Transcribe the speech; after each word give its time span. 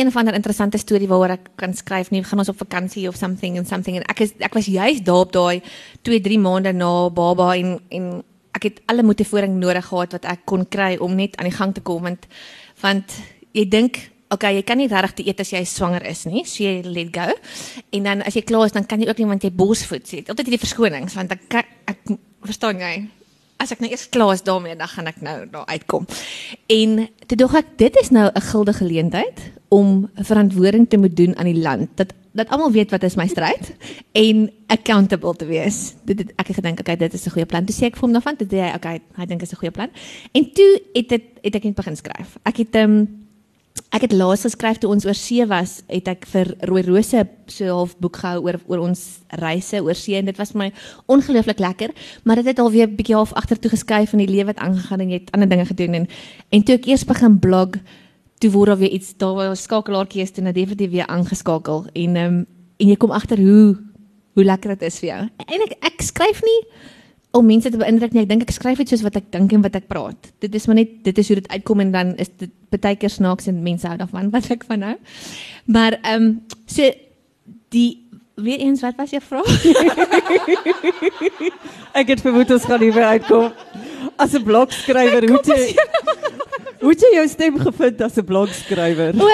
een 0.00 0.08
of 0.08 0.16
ander 0.16 0.34
interessante 0.34 0.80
storie 0.80 1.08
waaroor 1.08 1.36
ek 1.36 1.50
kan 1.60 1.74
skryf 1.76 2.10
nie, 2.10 2.24
gaan 2.24 2.40
ons 2.40 2.48
op 2.52 2.58
vakansie 2.60 3.06
of 3.08 3.18
something 3.20 3.58
and 3.60 3.68
something 3.68 3.98
en 4.00 4.06
ek 4.08 4.24
is 4.24 4.32
ek 4.40 4.56
was 4.56 4.68
juist 4.70 5.04
daar 5.04 5.26
op 5.26 5.34
daai 5.36 5.60
2, 6.08 6.20
3 6.24 6.38
maande 6.40 6.72
na 6.76 6.92
baba 7.12 7.52
en 7.56 7.76
en 7.90 8.06
ek 8.56 8.66
het 8.66 8.80
alle 8.90 9.04
motivering 9.06 9.58
nodig 9.60 9.86
gehad 9.86 10.16
wat 10.16 10.24
ek 10.24 10.46
kon 10.48 10.64
kry 10.66 10.96
om 10.98 11.14
net 11.18 11.36
aan 11.36 11.50
die 11.50 11.58
gang 11.58 11.74
te 11.76 11.84
kom 11.84 12.08
want 12.08 12.26
want 12.82 13.20
jy 13.52 13.68
dink 13.68 14.06
Okay, 14.30 14.52
jy 14.54 14.62
kan 14.62 14.78
nie 14.78 14.86
regtig 14.86 15.26
eet 15.26 15.40
as 15.42 15.48
jy 15.50 15.64
swanger 15.66 16.04
is 16.06 16.20
nie. 16.30 16.44
So 16.46 16.62
jy 16.62 16.84
let 16.86 17.08
go. 17.10 17.32
En 17.90 18.04
dan 18.06 18.20
as 18.22 18.36
jy 18.38 18.44
klaar 18.46 18.68
is, 18.68 18.74
dan 18.76 18.86
kan 18.86 19.02
jy 19.02 19.08
ook 19.10 19.18
nie 19.18 19.26
want 19.26 19.42
jy 19.42 19.50
borsvoed 19.50 20.06
sê. 20.06 20.20
Altyd 20.22 20.46
hierdie 20.46 20.62
verskonings 20.62 21.16
want 21.18 21.34
ek, 21.34 21.56
ek 21.90 22.12
verstaan 22.46 22.78
jy. 22.78 22.92
As 23.60 23.74
ek 23.74 23.82
nou 23.82 23.90
eers 23.90 24.08
klaar 24.08 24.32
is 24.32 24.42
daarmee, 24.42 24.76
dan 24.76 24.88
gaan 24.88 25.10
ek 25.10 25.20
nou 25.20 25.36
daar 25.52 25.66
uitkom. 25.68 26.06
En 26.72 27.08
toe 27.26 27.36
dog 27.36 27.54
ek 27.60 27.76
dit 27.76 27.96
is 28.00 28.10
nou 28.10 28.30
'n 28.32 28.40
guldige 28.40 28.84
geleentheid 28.84 29.52
om 29.68 30.08
verantwoording 30.16 30.88
te 30.88 30.96
moet 30.96 31.16
doen 31.16 31.36
aan 31.36 31.50
die 31.52 31.60
land. 31.60 31.88
Dat 31.94 32.14
dat 32.32 32.48
almal 32.48 32.70
weet 32.70 32.90
wat 32.90 33.02
is 33.02 33.16
my 33.18 33.26
stryd 33.26 33.74
en 34.26 34.50
accountable 34.66 35.34
te 35.36 35.46
wees. 35.46 35.94
Dit 36.04 36.18
het, 36.18 36.32
ek 36.36 36.46
het 36.46 36.56
gedink, 36.56 36.80
okay, 36.80 36.96
dit 36.96 37.12
is 37.12 37.26
'n 37.26 37.30
goeie 37.30 37.46
plan. 37.46 37.64
Toe 37.64 37.74
sê 37.74 37.84
ek 37.90 37.96
vir 37.96 38.06
hom 38.06 38.12
daarvan, 38.12 38.36
toe 38.36 38.46
sê 38.46 38.60
hy, 38.62 38.74
okay, 38.74 39.00
hy 39.16 39.26
dink 39.26 39.40
dit 39.40 39.48
is 39.48 39.54
'n 39.54 39.60
goeie 39.60 39.74
plan. 39.74 39.90
En 40.32 40.52
toe 40.52 40.82
het 40.94 41.08
dit 41.08 41.22
het 41.42 41.54
ek 41.54 41.64
net 41.64 41.74
begin 41.74 41.96
skryf. 41.96 42.38
Ek 42.42 42.56
het 42.56 42.74
ehm 42.74 42.90
um, 42.90 43.26
Ek 43.90 44.04
het 44.06 44.12
laas 44.14 44.44
geskryf 44.46 44.78
toe 44.78 44.90
ons 44.92 45.04
oor 45.06 45.16
see 45.18 45.42
was, 45.50 45.80
het 45.90 46.06
ek 46.10 46.26
vir 46.30 46.52
Rooi 46.70 46.82
Rose 46.86 47.24
so 47.50 47.64
'n 47.64 47.74
half 47.74 47.96
boek 47.98 48.16
gehou 48.22 48.42
oor 48.46 48.58
oor 48.66 48.78
ons 48.86 49.20
reise 49.42 49.82
oor 49.82 49.94
see 49.94 50.14
en 50.16 50.26
dit 50.26 50.36
was 50.38 50.52
vir 50.52 50.58
my 50.58 50.72
ongelooflik 51.06 51.58
lekker, 51.58 51.90
maar 52.24 52.36
dit 52.36 52.46
het 52.46 52.58
alweer 52.58 52.88
bietjie 52.88 53.14
half 53.14 53.32
agtertoe 53.32 53.70
geskuif 53.70 54.12
in 54.12 54.18
die 54.18 54.30
lewe 54.30 54.46
wat 54.46 54.58
aangegaan 54.58 55.00
en 55.00 55.10
jy 55.10 55.18
het 55.18 55.32
ander 55.32 55.48
dinge 55.48 55.66
gedoen 55.66 55.94
en 55.94 56.06
en 56.50 56.62
toe 56.62 56.74
ek 56.74 56.86
eers 56.86 57.04
begin 57.04 57.38
blog, 57.38 57.70
toe 58.38 58.50
word 58.50 58.68
daar 58.68 58.78
weer 58.78 58.94
iets 58.94 59.16
daar 59.16 59.34
was 59.34 59.62
skakelaartjie 59.62 60.22
is 60.22 60.30
toe 60.30 60.44
nou 60.44 60.52
definitief 60.52 60.90
weer 60.90 61.06
aangeskakel 61.06 61.86
en 61.92 62.16
ehm 62.16 62.26
um, 62.26 62.46
en 62.80 62.88
jy 62.88 62.96
kom 62.96 63.10
agter 63.10 63.38
hoe 63.38 63.76
hoe 64.34 64.44
lekker 64.44 64.76
dit 64.78 64.82
is 64.88 64.98
vir 65.02 65.08
jou. 65.08 65.20
En 65.46 65.64
ek 65.66 65.76
ek 65.84 66.02
skryf 66.06 66.42
nie 66.46 66.60
om 67.30 67.46
mense 67.46 67.70
te 67.70 67.78
beïndruk 67.78 68.14
nie. 68.14 68.24
Ek 68.24 68.30
dink 68.32 68.42
ek 68.42 68.54
skryf 68.54 68.80
dit 68.82 68.90
soos 68.92 69.04
wat 69.06 69.16
ek 69.20 69.30
dink 69.34 69.52
en 69.54 69.62
wat 69.62 69.76
ek 69.78 69.86
praat. 69.90 70.32
Dit 70.42 70.54
is 70.54 70.66
maar 70.66 70.80
net 70.80 70.96
dit 71.06 71.18
is 71.22 71.30
hoe 71.30 71.38
dit 71.38 71.48
uitkom 71.52 71.80
en 71.84 71.92
dan 71.94 72.12
is 72.22 72.32
dit 72.42 72.50
baie 72.74 72.96
keer 72.98 73.10
snaaks 73.10 73.50
en 73.50 73.62
mense 73.62 73.86
hou 73.86 73.96
daarvan 73.98 74.30
wat 74.34 74.50
ek 74.50 74.66
van 74.68 74.84
nou. 74.86 74.96
Maar 75.66 75.98
ehm 76.02 76.22
um, 76.22 76.30
so 76.66 76.90
die 77.70 78.06
weer 78.40 78.58
eens 78.58 78.80
wat 78.80 78.96
was 78.96 79.10
jou 79.10 79.22
vraag? 79.22 79.50
ek 82.00 82.14
het 82.14 82.22
vermoed 82.24 82.50
ons 82.50 82.64
gaan 82.64 82.80
hier 82.80 82.94
weer 82.94 83.10
uitkom. 83.18 83.52
As 84.16 84.34
'n 84.34 84.42
blogskrywer, 84.44 85.28
hoe 85.28 85.40
jy 85.44 85.74
Hoe 86.80 86.94
het 86.94 87.02
jy 87.04 87.10
jou 87.12 87.26
stem 87.28 87.58
gevind 87.60 88.00
as 88.00 88.16
'n 88.16 88.24
blogskrywer? 88.24 89.12
O, 89.12 89.26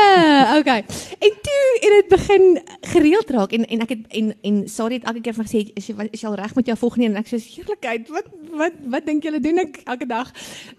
okay. 0.58 0.83
En 1.19 1.34
toe 1.47 1.64
het 1.80 1.92
dit 1.94 2.08
begin 2.08 2.62
gereeld 2.80 3.30
raak 3.30 3.53
en 3.53 3.66
en 3.66 3.80
ek 3.80 3.88
het 3.88 4.06
en 4.08 4.34
en 4.42 4.69
sorry 4.69 4.94
het 4.94 5.05
elke 5.05 5.20
keer 5.20 5.34
vir 5.34 5.44
gesê 5.44 5.70
is 5.75 5.86
jy 5.86 5.94
is 6.11 6.20
jy 6.20 6.28
al 6.28 6.34
reg 6.34 6.55
met 6.55 6.66
jou 6.66 6.77
volgende 6.77 7.06
en 7.06 7.16
ek 7.16 7.28
sê 7.28 7.38
heerlikheid. 7.38 8.08
Wat 8.08 8.27
wat 8.50 8.72
wat 8.86 9.06
dink 9.06 9.22
julle 9.22 9.41
doen 9.41 9.58
ek 9.58 9.80
elke 9.84 10.06
dag? 10.06 10.33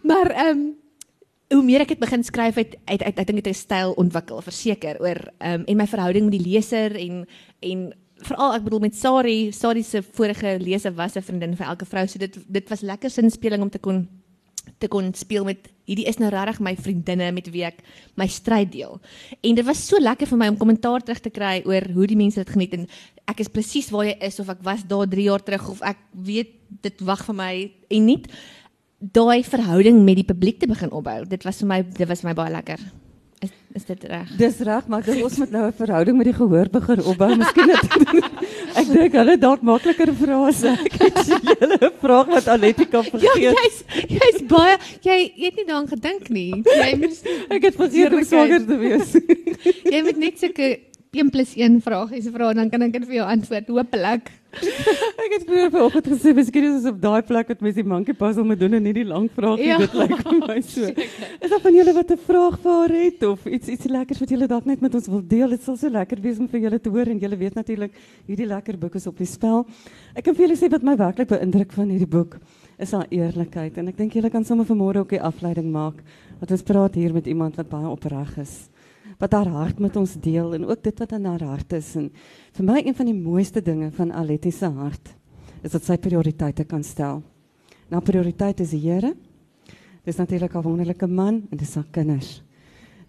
Maar 0.03 0.31
ehm 0.31 0.57
um, 0.57 0.75
hoe 1.47 1.63
meer 1.63 1.81
ek 1.81 1.89
het 1.89 1.99
begin 1.99 2.23
skryf 2.23 2.55
het 2.55 2.75
uit 2.85 3.03
uit 3.03 3.19
ek 3.19 3.27
dink 3.27 3.43
dit 3.43 3.47
'n 3.47 3.53
styl 3.53 3.93
ontwikkel 3.95 4.41
verseker 4.41 4.99
oor 4.99 5.31
ehm 5.39 5.53
um, 5.53 5.63
en 5.65 5.77
my 5.77 5.87
verhouding 5.87 6.25
met 6.25 6.39
die 6.39 6.51
leser 6.51 6.95
en 6.95 7.25
en 7.61 7.93
veral 8.25 8.53
ek 8.53 8.63
bedoel 8.63 8.79
met 8.79 8.95
Sari, 8.95 9.51
Sari 9.51 9.83
se 9.83 10.01
vorige 10.01 10.57
leser 10.59 10.93
was 10.93 11.15
'n 11.15 11.21
vriendin 11.21 11.55
vir 11.55 11.67
elke 11.67 11.85
vrou, 11.85 12.07
so 12.07 12.19
dit 12.19 12.37
dit 12.47 12.69
was 12.69 12.81
lekker 12.81 13.09
sinspeling 13.09 13.61
om 13.61 13.69
te 13.69 13.79
kon 13.79 14.07
te 14.77 14.89
kon 14.91 15.13
speel 15.17 15.45
met 15.47 15.69
hierdie 15.87 16.07
is 16.09 16.19
nou 16.19 16.29
regtig 16.33 16.59
my 16.63 16.75
vriendinne 16.75 17.31
met 17.35 17.47
wie 17.53 17.63
ek 17.67 17.79
my 18.19 18.27
stryd 18.27 18.71
deel. 18.73 18.99
En 19.41 19.55
dit 19.55 19.65
was 19.65 19.81
so 19.87 19.99
lekker 20.01 20.29
vir 20.29 20.41
my 20.41 20.51
om 20.51 20.59
kommentaar 20.59 21.05
terug 21.05 21.23
te 21.23 21.33
kry 21.33 21.61
oor 21.65 21.87
hoe 21.95 22.07
die 22.09 22.19
mense 22.19 22.41
dit 22.41 22.53
geniet 22.53 22.75
en 22.77 22.85
ek 23.27 23.41
is 23.43 23.51
presies 23.51 23.89
waar 23.93 24.09
jy 24.09 24.17
is 24.27 24.39
of 24.43 24.51
ek 24.53 24.63
was 24.67 24.83
daar 24.87 25.07
3 25.07 25.27
jaar 25.29 25.43
terug 25.43 25.69
of 25.71 25.81
ek 25.81 25.99
weet 26.11 26.53
dit 26.83 27.03
wag 27.07 27.23
vir 27.29 27.39
my 27.39 27.51
en 27.89 28.05
nie 28.05 28.21
daai 28.97 29.43
verhouding 29.45 30.01
met 30.03 30.17
die 30.19 30.27
publiek 30.27 30.59
te 30.59 30.69
begin 30.69 30.91
opbou. 30.91 31.21
Dit 31.29 31.45
was 31.45 31.61
vir 31.63 31.69
my 31.73 31.81
dit 31.85 32.07
was 32.09 32.23
vir 32.23 32.33
my 32.33 32.37
baie 32.37 32.53
lekker. 32.53 32.81
Is 33.45 33.51
is 33.77 33.83
dit 33.85 34.03
reg? 34.09 34.29
Dis 34.39 34.57
reg, 34.65 34.87
maar 34.89 35.03
dis 35.05 35.19
ons 35.21 35.35
moet 35.37 35.51
nou 35.53 35.65
'n 35.67 35.73
verhouding 35.77 36.17
met 36.17 36.25
die 36.25 36.33
gehoor 36.33 36.69
begin 36.73 37.01
opbou. 37.11 37.35
Miskien 37.37 37.67
dit 37.69 37.83
Ek 38.81 38.87
dink 38.89 39.13
hulle 39.13 39.35
dalk 39.37 39.61
makliker 39.61 40.09
frase. 40.17 40.71
Ek 40.85 40.97
het 41.05 41.19
julle 41.61 41.91
vraag 42.01 42.27
wat 42.33 42.47
Aletika 42.47 43.03
vergeet. 43.11 43.37
Ja, 43.37 43.53
jy's 43.53 43.77
jy's 44.09 44.41
baie 44.49 44.77
jy 45.05 45.19
jy 45.37 45.45
het 45.51 45.55
nie 45.61 45.65
daaraan 45.69 45.87
gedink 45.93 46.29
nie. 46.29 46.63
Jy 46.65 46.91
moet 46.97 47.29
Ek 47.53 47.61
het 47.69 47.75
vergeet 47.75 48.13
om 48.13 48.23
swanger 48.23 48.65
te 48.65 48.77
wees. 48.81 49.13
jy 49.85 50.01
moet 50.09 50.17
net 50.17 50.39
sulke 50.39 50.79
1 51.13 51.29
plus 51.29 51.53
1 51.55 51.81
vragies 51.81 52.27
vra 52.33 52.53
dan 52.53 52.69
kan 52.69 52.81
ek 52.81 52.91
dit 52.97 53.05
vir 53.05 53.15
jou 53.21 53.27
antwoord 53.29 53.67
hopelik. 53.69 54.31
ek 55.25 55.33
het 55.33 55.43
vroeër 55.47 55.71
vanoggend 55.73 56.07
gesê 56.11 56.33
miskien 56.37 56.67
is 56.67 56.75
ons 56.79 56.89
op 56.91 56.99
daai 57.01 57.21
plek 57.27 57.51
wat 57.51 57.63
mense 57.65 57.79
die 57.79 57.89
monkey 57.91 58.15
puzzle 58.17 58.45
moet 58.47 58.59
doen 58.61 58.77
en 58.77 58.85
nie 58.87 58.93
die 58.95 59.05
lang 59.07 59.27
vrae 59.35 59.57
ja. 59.61 59.77
dit 59.81 59.95
lyk 59.97 60.13
vir 60.21 60.37
my 60.41 60.57
so. 60.65 60.91
Is 61.43 61.51
daar 61.53 61.63
van 61.63 61.77
julle 61.77 61.95
wat 61.97 62.13
'n 62.15 62.21
vraag 62.27 62.59
vir 62.63 62.71
haar 62.77 62.95
het 62.95 63.23
of 63.29 63.45
iets 63.45 63.73
iets 63.75 63.89
lekkers 63.91 64.21
wat 64.23 64.29
julle 64.35 64.47
dalk 64.47 64.65
net 64.65 64.81
met 64.81 64.95
ons 64.95 65.07
wil 65.07 65.23
deel? 65.35 65.49
Dit 65.55 65.63
sal 65.63 65.77
so 65.77 65.89
lekker 65.89 66.21
wees 66.21 66.39
om 66.39 66.47
vir 66.47 66.67
julle 66.67 66.79
te 66.79 66.89
hoor 66.89 67.07
en 67.07 67.19
julle 67.19 67.37
weet 67.37 67.55
natuurlik 67.55 67.91
hierdie 68.27 68.47
lekker 68.47 68.77
boek 68.77 68.95
is 68.95 69.07
op 69.07 69.17
die 69.17 69.29
spel. 69.29 69.65
Ek 70.15 70.23
kan 70.23 70.35
vir 70.35 70.47
julle 70.47 70.57
sê 70.57 70.71
wat 70.71 70.83
my 70.83 70.95
werklik 70.95 71.27
beïndruk 71.27 71.71
van 71.71 71.89
hierdie 71.89 72.09
boek 72.09 72.39
is 72.77 72.91
haar 72.93 73.07
eerlikheid 73.09 73.77
en 73.77 73.87
ek 73.87 73.97
dink 73.97 74.13
julle 74.13 74.29
kan 74.29 74.45
sommer 74.45 74.65
vanmôre 74.65 75.01
ook 75.01 75.13
'n 75.13 75.25
afleiding 75.25 75.71
maak 75.71 76.03
wat 76.39 76.51
ons 76.51 76.63
praat 76.63 76.95
hier 76.95 77.13
met 77.13 77.27
iemand 77.27 77.55
wat 77.55 77.69
baie 77.69 77.89
opreg 77.89 78.37
is 78.37 78.69
wat 79.17 79.33
haar 79.33 79.49
hart 79.49 79.79
met 79.79 79.95
ons 79.95 80.13
deel 80.21 80.53
en 80.53 80.65
ook 80.65 80.83
dit 80.83 80.99
wat 80.99 81.11
in 81.17 81.25
haar 81.25 81.43
hart 81.43 81.73
is 81.73 81.95
en 81.95 82.09
vir 82.57 82.65
my 82.65 82.81
een 82.83 82.95
van 82.97 83.09
die 83.09 83.17
mooiste 83.17 83.61
dinge 83.61 83.91
van 83.91 84.13
Aletti 84.13 84.51
se 84.51 84.69
hart 84.69 85.13
is 85.63 85.73
dat 85.73 85.83
sy 85.83 85.97
prioriteite 85.97 86.67
kan 86.69 86.83
stel. 86.85 87.23
Nou 87.89 88.01
prioriteit 88.05 88.59
is 88.61 88.75
die 88.75 88.83
Here. 88.83 89.15
Dis 90.05 90.17
natuurlik 90.17 90.53
'n 90.55 90.61
wonderlike 90.61 91.07
man 91.07 91.47
en 91.51 91.57
dis 91.57 91.75
haar 91.75 91.87
kinders. 91.91 92.43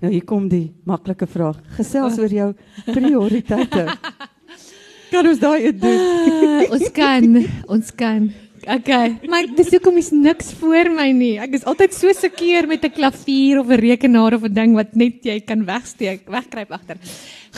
Nou 0.00 0.12
hier 0.12 0.24
kom 0.24 0.48
die 0.48 0.72
maklike 0.84 1.26
vraag. 1.26 1.60
Gesels 1.76 2.18
oor 2.18 2.32
jou 2.32 2.54
prioriteite. 2.86 3.86
Kan 5.12 5.26
ons 5.26 5.38
daai 5.40 5.72
doen? 5.72 6.00
Uh, 6.28 6.72
ons 6.72 6.90
kan, 6.92 7.46
ons 7.66 7.94
kan. 7.96 8.30
Okay, 8.66 9.18
maar 9.28 9.46
dis 9.56 9.70
hoekom 9.70 9.96
is 10.00 10.10
niks 10.10 10.52
voor 10.58 10.90
my 10.94 11.10
nie. 11.14 11.34
Ek 11.38 11.54
is 11.58 11.66
altyd 11.68 11.94
so 11.94 12.12
seker 12.12 12.66
met 12.66 12.84
'n 12.84 12.90
klavier 12.90 13.60
of 13.60 13.68
'n 13.68 13.80
rekenaar 13.80 14.34
of 14.34 14.42
'n 14.44 14.54
ding 14.54 14.74
wat 14.74 14.94
net 14.94 15.24
jy 15.24 15.40
kan 15.40 15.64
wegsteek, 15.64 16.26
wegkruip 16.26 16.70
agter. 16.72 16.96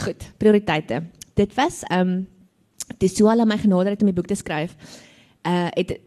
Goed, 0.05 0.33
prioriteite. 0.39 1.03
Dit 1.35 1.55
was 1.55 1.83
ehm 1.89 2.01
um, 2.01 2.27
dis 2.99 3.17
so 3.17 3.29
al 3.29 3.47
my 3.47 3.59
genader 3.59 3.93
het 3.93 4.01
om 4.01 4.07
die 4.07 4.15
boek 4.15 4.27
te 4.27 4.35
skryf. 4.35 4.75
Uh 5.47 5.69
het 5.71 6.01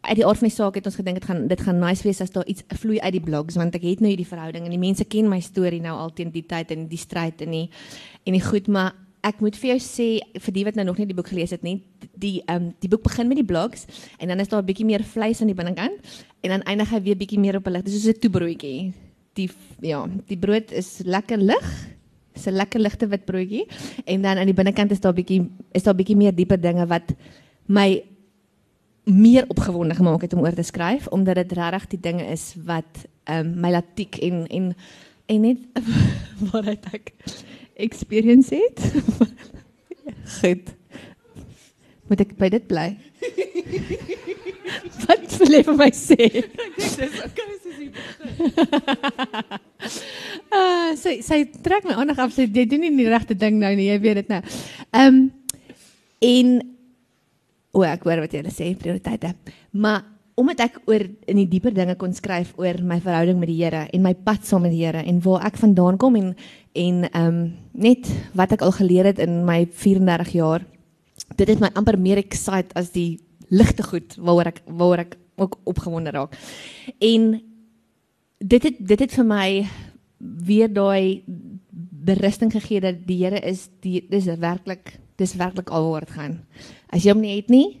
uit 0.00 0.16
die 0.16 0.26
aard 0.26 0.38
van 0.38 0.48
die 0.48 0.56
saak 0.56 0.74
het 0.74 0.86
ons 0.86 0.96
gedink 0.98 1.20
dit 1.20 1.24
gaan 1.24 1.46
dit 1.48 1.60
gaan 1.60 1.78
nice 1.78 2.02
wees 2.02 2.20
as 2.20 2.30
daar 2.30 2.46
iets 2.46 2.64
vloei 2.80 2.98
uit 3.00 3.12
die 3.12 3.22
blogs 3.22 3.56
want 3.56 3.74
ek 3.74 3.82
het 3.86 4.00
nou 4.00 4.10
hierdie 4.10 4.28
verhouding 4.28 4.64
en 4.64 4.74
die 4.74 4.80
mense 4.82 5.04
ken 5.04 5.28
my 5.28 5.40
storie 5.40 5.80
nou 5.80 5.94
al 5.96 6.12
teen 6.12 6.32
die 6.34 6.44
tyd 6.46 6.70
en 6.74 6.88
die 6.90 6.98
stryd 6.98 7.40
en 7.46 7.50
die 7.50 7.68
en 8.26 8.36
die 8.36 8.42
goed 8.44 8.68
maar 8.68 8.92
ek 9.24 9.40
moet 9.40 9.56
vir 9.56 9.74
jou 9.74 9.80
sê 9.80 10.06
vir 10.44 10.54
die 10.54 10.64
wat 10.66 10.76
nou 10.76 10.84
nog 10.90 10.98
nie 11.00 11.06
die 11.08 11.16
boek 11.16 11.30
gelees 11.32 11.54
het 11.54 11.64
nie, 11.64 11.78
die 12.12 12.42
ehm 12.44 12.68
um, 12.68 12.72
die 12.82 12.90
boek 12.92 13.04
begin 13.06 13.30
met 13.30 13.40
die 13.40 13.46
blogs 13.46 13.86
en 14.18 14.28
dan 14.28 14.40
is 14.40 14.48
daar 14.48 14.62
'n 14.62 14.68
bietjie 14.68 14.86
meer 14.86 15.02
vleis 15.02 15.40
aan 15.40 15.48
die 15.52 15.56
binnekant 15.56 15.96
en 16.42 16.50
dan 16.50 16.62
eindig 16.62 16.90
hy 16.90 17.00
weer 17.02 17.16
bietjie 17.16 17.40
meer 17.40 17.56
op 17.56 17.66
'n 17.66 17.72
lig. 17.72 17.82
Dis 17.82 18.02
soos 18.02 18.14
'n 18.14 18.20
toebroodjie. 18.20 18.92
Die 19.34 19.50
ja, 19.80 20.06
die 20.26 20.36
brood 20.36 20.70
is 20.72 21.00
lekker 21.04 21.38
lig. 21.38 21.88
Dis 22.34 22.46
'n 22.46 22.52
lekker 22.52 22.80
ligte 22.80 23.06
wit 23.08 23.24
broodjie 23.24 23.66
en 24.04 24.22
dan 24.22 24.38
aan 24.38 24.46
die 24.46 24.54
binnekant 24.54 24.90
is 24.90 25.00
daar 25.00 25.14
bietjie 25.14 25.48
is 25.72 25.82
daar 25.82 25.94
bietjie 25.94 26.16
meer 26.16 26.34
dieper 26.34 26.60
dinge 26.60 26.86
wat 26.86 27.14
my 27.66 28.02
meer 29.04 29.44
opgewonde 29.48 29.94
gemaak 29.94 30.22
het 30.22 30.32
om 30.32 30.40
oor 30.40 30.54
te 30.54 30.62
skryf 30.62 31.06
omdat 31.06 31.34
dit 31.34 31.52
regtig 31.52 31.86
die 31.86 32.00
dinge 32.00 32.24
is 32.24 32.54
wat 32.64 33.08
ehm 33.24 33.46
um, 33.46 33.60
my 33.60 33.70
latiek 33.70 34.18
en 34.18 34.46
en 34.46 34.74
en 35.26 35.40
net 35.40 35.58
wat 36.52 36.66
ek 36.92 37.12
experience 37.76 38.54
het. 38.54 38.80
Goed. 40.40 40.72
Moet 42.10 42.24
ek 42.26 42.34
by 42.38 42.48
dit 42.52 42.66
bly? 42.68 42.88
Wat 45.04 45.36
wil 45.40 45.56
jy 45.56 45.62
vir 45.66 45.78
my 45.78 45.90
sê? 45.96 46.28
Ek 46.44 46.52
dink 46.58 46.76
dis 46.78 47.20
okay 47.24 47.54
soos 47.64 47.78
jy 47.80 47.88
begin. 47.94 49.60
Ah, 50.54 50.92
sy 50.98 51.18
sy 51.24 51.40
trek 51.64 51.86
my 51.88 51.96
aandag 51.98 52.20
af. 52.22 52.34
Sy 52.34 52.46
jy 52.46 52.66
doen 52.68 52.84
nie 52.84 52.92
die 52.98 53.10
regte 53.10 53.36
ding 53.38 53.58
nou 53.60 53.72
nie. 53.76 53.88
Jy 53.90 53.98
weet 54.04 54.22
dit 54.22 54.32
nou. 54.32 54.42
Ehm 54.92 55.08
um, 55.08 55.24
en 56.24 56.52
o, 57.74 57.82
ek 57.84 58.04
hoor 58.06 58.22
wat 58.24 58.32
jy 58.32 58.40
sê, 58.54 58.70
prioriteite. 58.78 59.34
Maar 59.76 60.04
omdat 60.40 60.64
ek 60.66 60.78
oor 60.90 61.04
in 61.30 61.38
die 61.38 61.48
dieper 61.50 61.74
dinge 61.74 61.94
kon 61.98 62.14
skryf 62.14 62.54
oor 62.58 62.80
my 62.82 62.98
verhouding 63.02 63.38
met 63.38 63.50
die 63.50 63.58
Here 63.60 63.84
en 63.86 64.02
my 64.02 64.14
pad 64.14 64.46
saam 64.46 64.64
met 64.66 64.74
die 64.74 64.82
Here 64.82 65.04
en 65.04 65.20
waar 65.22 65.44
ek 65.46 65.58
vandaan 65.60 65.98
kom 66.00 66.16
en 66.18 66.32
en 66.74 67.04
ehm 67.10 67.26
um, 67.26 67.52
net 67.72 68.08
wat 68.34 68.52
ek 68.54 68.62
al 68.62 68.72
geleer 68.74 69.06
het 69.10 69.18
in 69.22 69.44
my 69.46 69.64
34 69.70 70.32
jaar. 70.34 70.62
Dit 71.36 71.48
het 71.48 71.60
my 71.62 71.70
amper 71.74 71.98
meer 71.98 72.18
excite 72.22 72.74
as 72.74 72.90
die 72.94 73.20
ligte 73.48 73.82
goed 73.82 74.16
waaroor 74.18 74.50
ek 74.50 74.62
waaroor 74.66 75.02
ek 75.04 75.16
ook 75.38 75.58
opgewonde 75.70 76.10
raak. 76.14 76.34
En 76.98 77.42
dit 78.38 78.62
het 78.62 78.78
dit 78.78 79.00
het 79.00 79.14
vir 79.14 79.26
my 79.26 79.48
weer 80.18 80.72
daai 80.72 81.22
berusting 82.04 82.52
gegee 82.52 82.80
dat 82.80 83.06
die 83.06 83.22
Here 83.22 83.40
is 83.40 83.68
die 83.80 84.04
dis 84.10 84.26
werklik 84.26 84.98
dis 85.16 85.36
werklik 85.38 85.70
alwaar 85.70 86.06
gaan. 86.10 86.40
As 86.90 87.04
jy 87.04 87.14
hom 87.14 87.22
nie 87.22 87.36
het 87.36 87.48
nie, 87.48 87.80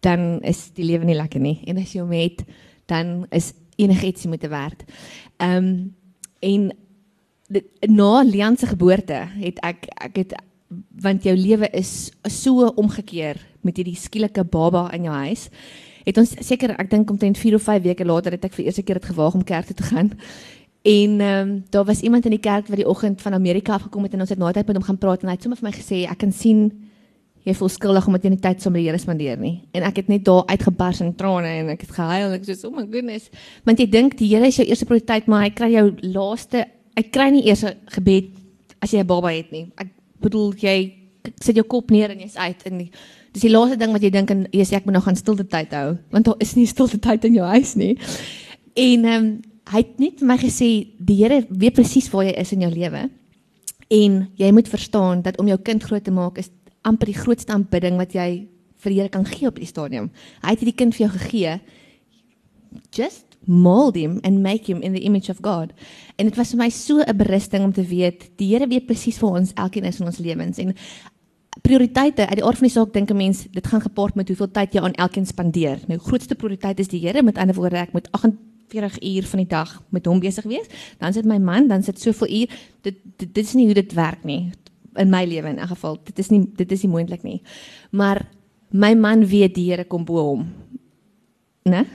dan 0.00 0.40
is 0.40 0.70
die 0.72 0.86
lewe 0.88 1.04
nie 1.04 1.18
lekker 1.18 1.40
nie. 1.40 1.60
En 1.68 1.76
as 1.76 1.92
jy 1.92 2.00
hom 2.00 2.14
het, 2.16 2.44
dan 2.88 3.26
is 3.30 3.52
enigiets 3.76 4.24
moet 4.26 4.40
te 4.40 4.48
werd. 4.48 4.84
Ehm 5.36 5.56
um, 5.56 5.94
en 6.40 6.72
dit, 7.48 7.66
na 7.88 8.22
Leon 8.24 8.56
se 8.56 8.66
geboorte 8.66 9.26
het 9.38 9.60
ek 9.66 9.86
ek 9.94 10.22
het 10.22 10.36
want 11.02 11.22
jou 11.22 11.34
lewe 11.36 11.68
is 11.78 12.10
so 12.32 12.66
omgekeer 12.74 13.38
met 13.62 13.76
hierdie 13.78 13.98
skielike 13.98 14.44
baba 14.50 14.88
in 14.94 15.06
jou 15.06 15.14
huis. 15.14 15.46
Het 16.06 16.18
ons 16.18 16.32
seker 16.48 16.74
ek 16.74 16.90
dink 16.90 17.10
omtrent 17.10 17.38
4 17.38 17.54
of 17.58 17.62
5 17.62 17.82
weke 17.82 18.06
later 18.06 18.34
het 18.34 18.44
ek 18.46 18.54
vir 18.54 18.66
eerste 18.66 18.82
keer 18.82 19.00
dit 19.00 19.10
gewaag 19.12 19.34
om 19.38 19.46
kerk 19.46 19.70
toe 19.70 19.78
te 19.78 19.86
gaan. 19.90 20.12
En 20.86 21.20
ehm 21.20 21.48
um, 21.48 21.54
daar 21.70 21.84
was 21.84 22.00
iemand 22.00 22.24
in 22.24 22.36
die 22.36 22.42
kerk 22.42 22.68
wat 22.70 22.78
die 22.78 22.88
oggend 22.88 23.22
van 23.22 23.34
Amerika 23.34 23.74
afgekom 23.74 24.02
het 24.02 24.14
en 24.14 24.20
ons 24.20 24.30
het 24.30 24.38
na 24.38 24.52
tyd 24.52 24.66
met 24.66 24.76
hom 24.76 24.86
gaan 24.86 24.98
praat 24.98 25.22
en 25.22 25.28
hy 25.28 25.34
het 25.34 25.42
sommer 25.42 25.58
vir 25.58 25.68
my 25.70 25.74
gesê 25.74 26.04
ek 26.06 26.18
kan 26.18 26.32
sien 26.32 26.70
jy 27.46 27.54
voel 27.54 27.70
skuldig 27.70 28.06
omdat 28.06 28.24
jy 28.26 28.30
nie 28.34 28.42
tyd 28.42 28.62
saam 28.62 28.74
met 28.74 28.82
die 28.82 28.88
Here 28.88 28.98
spandeer 28.98 29.38
nie. 29.38 29.56
En 29.74 29.86
ek 29.86 30.00
het 30.02 30.08
net 30.10 30.24
daar 30.26 30.44
uitgebars 30.50 31.00
in 31.04 31.12
trane 31.14 31.52
en 31.62 31.68
ek 31.74 31.84
het 31.86 31.92
gehuil 31.94 32.28
en 32.28 32.38
ek 32.38 32.46
sê 32.48 32.56
oh 32.66 32.74
my 32.74 32.86
goodness. 32.86 33.30
Want 33.66 33.82
jy 33.82 33.86
dink 33.90 34.16
die 34.18 34.32
Here 34.32 34.46
is 34.46 34.58
jou 34.58 34.66
eerste 34.66 34.86
prioriteit, 34.88 35.28
maar 35.30 35.46
hy 35.46 35.52
kry 35.54 35.70
jou 35.74 35.86
laaste, 36.02 36.64
hy 36.96 37.02
kry 37.12 37.30
nie 37.30 37.46
eers 37.48 37.64
'n 37.64 37.76
gebed 37.92 38.30
as 38.80 38.92
jy 38.92 39.00
'n 39.00 39.06
baba 39.06 39.28
het 39.28 39.52
nie. 39.52 39.72
Ek 39.76 39.88
bedoel 40.20 40.54
jy 40.54 40.94
sit 41.42 41.56
jou 41.56 41.64
kop 41.64 41.90
neer 41.90 42.10
en 42.10 42.20
jy's 42.20 42.36
uit 42.36 42.62
en 42.66 42.78
die, 42.78 42.90
dis 43.32 43.42
die 43.42 43.50
laaste 43.50 43.76
ding 43.76 43.92
wat 43.92 44.02
jy 44.02 44.10
dink 44.10 44.30
en 44.30 44.46
jy 44.52 44.64
sê 44.64 44.76
ek 44.76 44.86
moet 44.86 44.94
nou 44.94 45.02
gaan 45.02 45.16
stilte 45.16 45.44
tyd 45.44 45.72
hou 45.72 45.98
want 46.10 46.24
daar 46.24 46.36
is 46.40 46.54
nie 46.56 46.66
stilte 46.66 46.98
tyd 46.98 47.24
in 47.24 47.34
jou 47.34 47.46
huis 47.46 47.74
nie. 47.76 47.96
En 48.76 49.04
ehm 49.04 49.24
um, 49.24 49.42
hy 49.66 49.80
het 49.82 49.98
net 49.98 50.20
vir 50.20 50.28
my 50.28 50.36
gesê 50.38 50.68
die 51.02 51.16
Here 51.18 51.40
weet 51.50 51.74
presies 51.74 52.06
waar 52.12 52.24
jy 52.24 52.34
is 52.38 52.52
in 52.52 52.60
jou 52.62 52.70
lewe. 52.70 53.10
En 53.90 54.28
jy 54.38 54.50
moet 54.52 54.68
verstaan 54.68 55.22
dat 55.22 55.38
om 55.42 55.48
jou 55.50 55.58
kind 55.58 55.82
groot 55.82 56.04
te 56.04 56.14
maak 56.14 56.38
is 56.38 56.50
amper 56.86 57.10
die 57.10 57.18
grootste 57.18 57.52
aanbidding 57.52 57.96
wat 57.98 58.14
jy 58.14 58.46
vir 58.78 58.92
die 58.92 59.00
Here 59.00 59.10
kan 59.10 59.26
gee 59.26 59.48
op 59.48 59.58
die 59.58 59.66
stadium. 59.66 60.10
Hy 60.42 60.54
het 60.54 60.62
hierdie 60.62 60.78
kind 60.78 60.94
vir 60.94 61.08
jou 61.08 61.18
gegee. 61.18 61.60
Just 62.94 63.25
mold 63.46 63.96
him 63.96 64.18
and 64.22 64.42
make 64.42 64.66
him 64.66 64.82
in 64.82 64.92
the 64.92 65.00
image 65.00 65.30
of 65.30 65.40
God. 65.40 65.72
En 66.16 66.26
dit 66.26 66.36
was 66.36 66.50
vir 66.50 66.58
my 66.58 66.68
so 66.70 67.00
'n 67.00 67.16
berusting 67.16 67.64
om 67.64 67.72
te 67.72 67.82
weet 67.82 68.30
die 68.36 68.54
Here 68.54 68.66
weet 68.66 68.86
presies 68.86 69.18
vir 69.18 69.28
ons 69.28 69.52
elkeen 69.54 69.84
is 69.84 70.00
in 70.00 70.06
ons 70.06 70.18
lewens 70.18 70.58
en 70.58 70.74
prioriteite 71.62 72.26
uit 72.26 72.36
die 72.36 72.44
aard 72.44 72.58
van 72.58 72.68
die 72.68 72.74
saak 72.74 72.92
dink 72.92 73.10
'n 73.10 73.16
mens 73.16 73.46
dit 73.50 73.66
gaan 73.66 73.80
gepaard 73.80 74.14
met 74.14 74.28
hoeveel 74.28 74.50
tyd 74.50 74.74
jy 74.74 74.80
aan 74.80 74.92
elkeen 74.92 75.26
spandeer. 75.26 75.78
Nou 75.86 75.98
grootste 75.98 76.34
prioriteit 76.34 76.80
is 76.80 76.88
die 76.88 77.00
Here 77.00 77.22
met 77.22 77.38
ander 77.38 77.54
woorde 77.54 77.76
ek 77.76 77.92
moet 77.92 78.08
48 78.12 79.02
uur 79.02 79.24
van 79.24 79.38
die 79.38 79.48
dag 79.48 79.82
met 79.88 80.06
hom 80.06 80.20
besig 80.20 80.44
wees. 80.44 80.66
Dan 80.98 81.12
sit 81.12 81.24
my 81.24 81.38
man, 81.38 81.68
dan 81.68 81.82
sit 81.82 82.00
soveel 82.00 82.28
uur. 82.28 82.48
Dit, 82.82 82.94
dit 83.16 83.34
dit 83.34 83.44
is 83.44 83.54
nie 83.54 83.64
hoe 83.64 83.74
dit 83.74 83.92
werk 83.92 84.24
nie 84.24 84.52
in 84.96 85.10
my 85.10 85.24
lewe 85.24 85.48
in 85.48 85.60
'n 85.60 85.68
geval. 85.68 85.98
Dit 86.04 86.18
is 86.18 86.28
nie 86.28 86.46
dit 86.56 86.72
is 86.72 86.82
nie 86.82 86.92
moontlik 86.92 87.22
nie. 87.22 87.42
Maar 87.90 88.26
my 88.70 88.94
man 88.94 89.26
weet 89.26 89.54
die 89.54 89.70
Here 89.70 89.84
kom 89.84 90.04
bo 90.04 90.22
hom. 90.22 90.46
Né? 91.64 91.86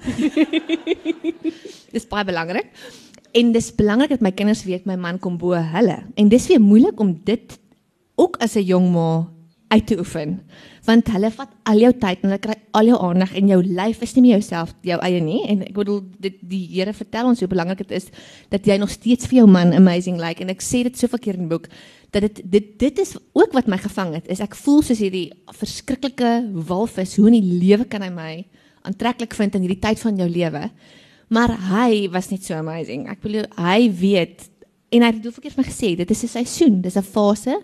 dis 1.94 2.06
baie 2.10 2.24
belangrik. 2.24 2.70
En 3.32 3.52
dis 3.54 3.74
belangrik 3.74 4.16
dat 4.16 4.24
my 4.24 4.32
kinders 4.34 4.64
weet 4.66 4.88
my 4.88 4.96
man 4.98 5.18
kom 5.18 5.38
bo 5.38 5.54
hulle. 5.54 5.98
En 6.14 6.28
dis 6.28 6.48
weer 6.50 6.62
moeilik 6.62 7.00
om 7.00 7.14
dit 7.24 7.58
ook 8.16 8.36
as 8.42 8.56
'n 8.56 8.66
jong 8.66 8.92
ma 8.92 9.28
uit 9.70 9.86
te 9.86 9.98
oefen 9.98 10.40
want 10.88 11.10
hulle 11.12 11.28
vat 11.30 11.50
al 11.70 11.78
jou 11.78 11.90
tyd 12.02 12.22
en 12.24 12.30
hulle 12.30 12.42
kry 12.42 12.56
al 12.78 12.88
jou 12.90 12.96
aandag 13.06 13.34
en 13.38 13.50
jou 13.52 13.58
lyf 13.62 14.00
is 14.02 14.14
nie 14.16 14.24
meer 14.24 14.40
jouself 14.40 14.72
jou 14.86 14.98
eie 15.06 15.20
nie 15.22 15.42
en 15.52 15.62
ek 15.66 15.76
bedoel 15.76 16.00
dit 16.26 16.40
die 16.52 16.62
Here 16.72 16.94
vertel 16.96 17.30
ons 17.30 17.42
hoe 17.42 17.48
belangrik 17.50 17.84
dit 17.84 17.94
is 18.00 18.08
dat 18.50 18.66
jy 18.66 18.78
nog 18.80 18.90
steeds 18.90 19.28
vir 19.30 19.42
jou 19.42 19.46
man 19.50 19.74
amazing 19.76 20.18
lyk 20.18 20.40
like. 20.40 20.42
en 20.42 20.50
ek 20.50 20.64
sê 20.64 20.82
dit 20.88 20.98
soveel 20.98 21.22
keer 21.22 21.38
in 21.38 21.46
die 21.46 21.52
boek 21.52 21.68
dat 22.10 22.26
dit 22.26 22.42
dit 22.56 22.72
dit 22.82 22.98
is 23.04 23.14
ook 23.32 23.54
wat 23.54 23.70
my 23.70 23.78
gevang 23.78 24.16
het 24.18 24.26
is 24.32 24.42
ek 24.42 24.58
voel 24.58 24.82
soos 24.82 25.02
hierdie 25.04 25.30
verskriklike 25.60 26.32
walvis 26.66 27.14
hoe 27.20 27.28
in 27.30 27.38
die 27.38 27.58
lewe 27.62 27.86
kan 27.86 28.02
hy 28.02 28.10
my 28.14 28.32
aantreklik 28.82 29.34
vind 29.34 29.54
in 29.54 29.62
hierdie 29.66 29.82
tyd 29.82 29.98
van 30.00 30.16
jou 30.16 30.28
lewe 30.28 30.70
maar 31.30 31.52
hy 31.70 32.08
was 32.10 32.28
net 32.32 32.44
so 32.44 32.58
amazing. 32.58 33.06
Ek 33.10 33.22
bedoel 33.22 33.46
hy 33.58 33.86
weet 33.94 34.48
en 34.90 35.04
hy 35.04 35.10
het 35.12 35.22
hoeveel 35.22 35.44
keer 35.44 35.54
vir 35.54 35.62
my 35.62 35.68
gesê 35.68 35.88
dit 35.98 36.10
is 36.10 36.24
'n 36.26 36.34
seisoen 36.34 36.80
dis 36.82 36.96
'n 36.98 37.06
fase. 37.06 37.54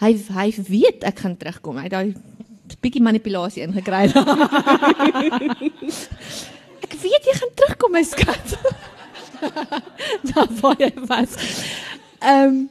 Hy 0.00 0.16
hy 0.16 0.48
weet 0.68 1.04
ek 1.04 1.18
gaan 1.20 1.36
terugkom. 1.36 1.76
Hy 1.76 1.88
daai 1.88 2.14
bietjie 2.80 3.02
manipulasie 3.02 3.62
ingekry. 3.62 4.08
Ek 6.84 6.92
weet 7.02 7.24
jy 7.28 7.34
gaan 7.36 7.54
terugkom 7.54 7.92
my 7.92 8.02
skat. 8.02 8.58
Daar 10.30 10.48
waar 10.60 10.78
jy 10.80 10.92
was. 11.06 11.36
Ehm 12.20 12.48
um, 12.48 12.70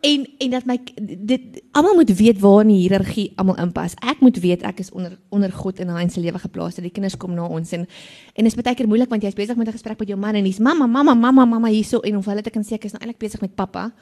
en 0.00 0.26
en 0.38 0.50
dat 0.50 0.64
my 0.64 0.76
dit 1.04 1.60
almal 1.76 1.94
moet 1.94 2.10
weet 2.16 2.38
waar 2.40 2.62
in 2.64 2.72
die 2.72 2.78
hiërargie 2.84 3.26
almal 3.36 3.58
inpas. 3.60 3.94
Ek 4.00 4.22
moet 4.24 4.38
weet 4.40 4.62
ek 4.64 4.80
is 4.80 4.90
onder 4.96 5.18
onder 5.28 5.52
God 5.52 5.80
in 5.80 5.92
hy 5.92 6.06
se 6.08 6.20
lewe 6.20 6.38
geplaas. 6.40 6.78
Dat 6.78 6.86
die 6.86 6.92
kinders 6.94 7.16
kom 7.20 7.34
na 7.36 7.44
ons 7.44 7.72
en 7.76 7.86
en 8.34 8.46
is 8.48 8.56
baie 8.56 8.74
keer 8.74 8.88
moeilik 8.88 9.12
want 9.12 9.22
jy's 9.22 9.36
besig 9.36 9.56
met 9.56 9.68
'n 9.68 9.76
gesprek 9.76 9.98
met 9.98 10.08
jou 10.08 10.18
man 10.18 10.34
en 10.34 10.44
hy's 10.44 10.58
mamma 10.58 10.86
mamma 10.86 11.14
mamma 11.14 11.44
mamma 11.44 11.68
hierso 11.68 12.00
en 12.00 12.16
of 12.16 12.26
hulle 12.26 12.42
te 12.42 12.50
kan 12.50 12.64
sê 12.64 12.74
ek 12.74 12.84
is 12.84 12.92
nou 12.92 13.00
eintlik 13.02 13.18
besig 13.18 13.40
met 13.40 13.54
pappa. 13.54 13.92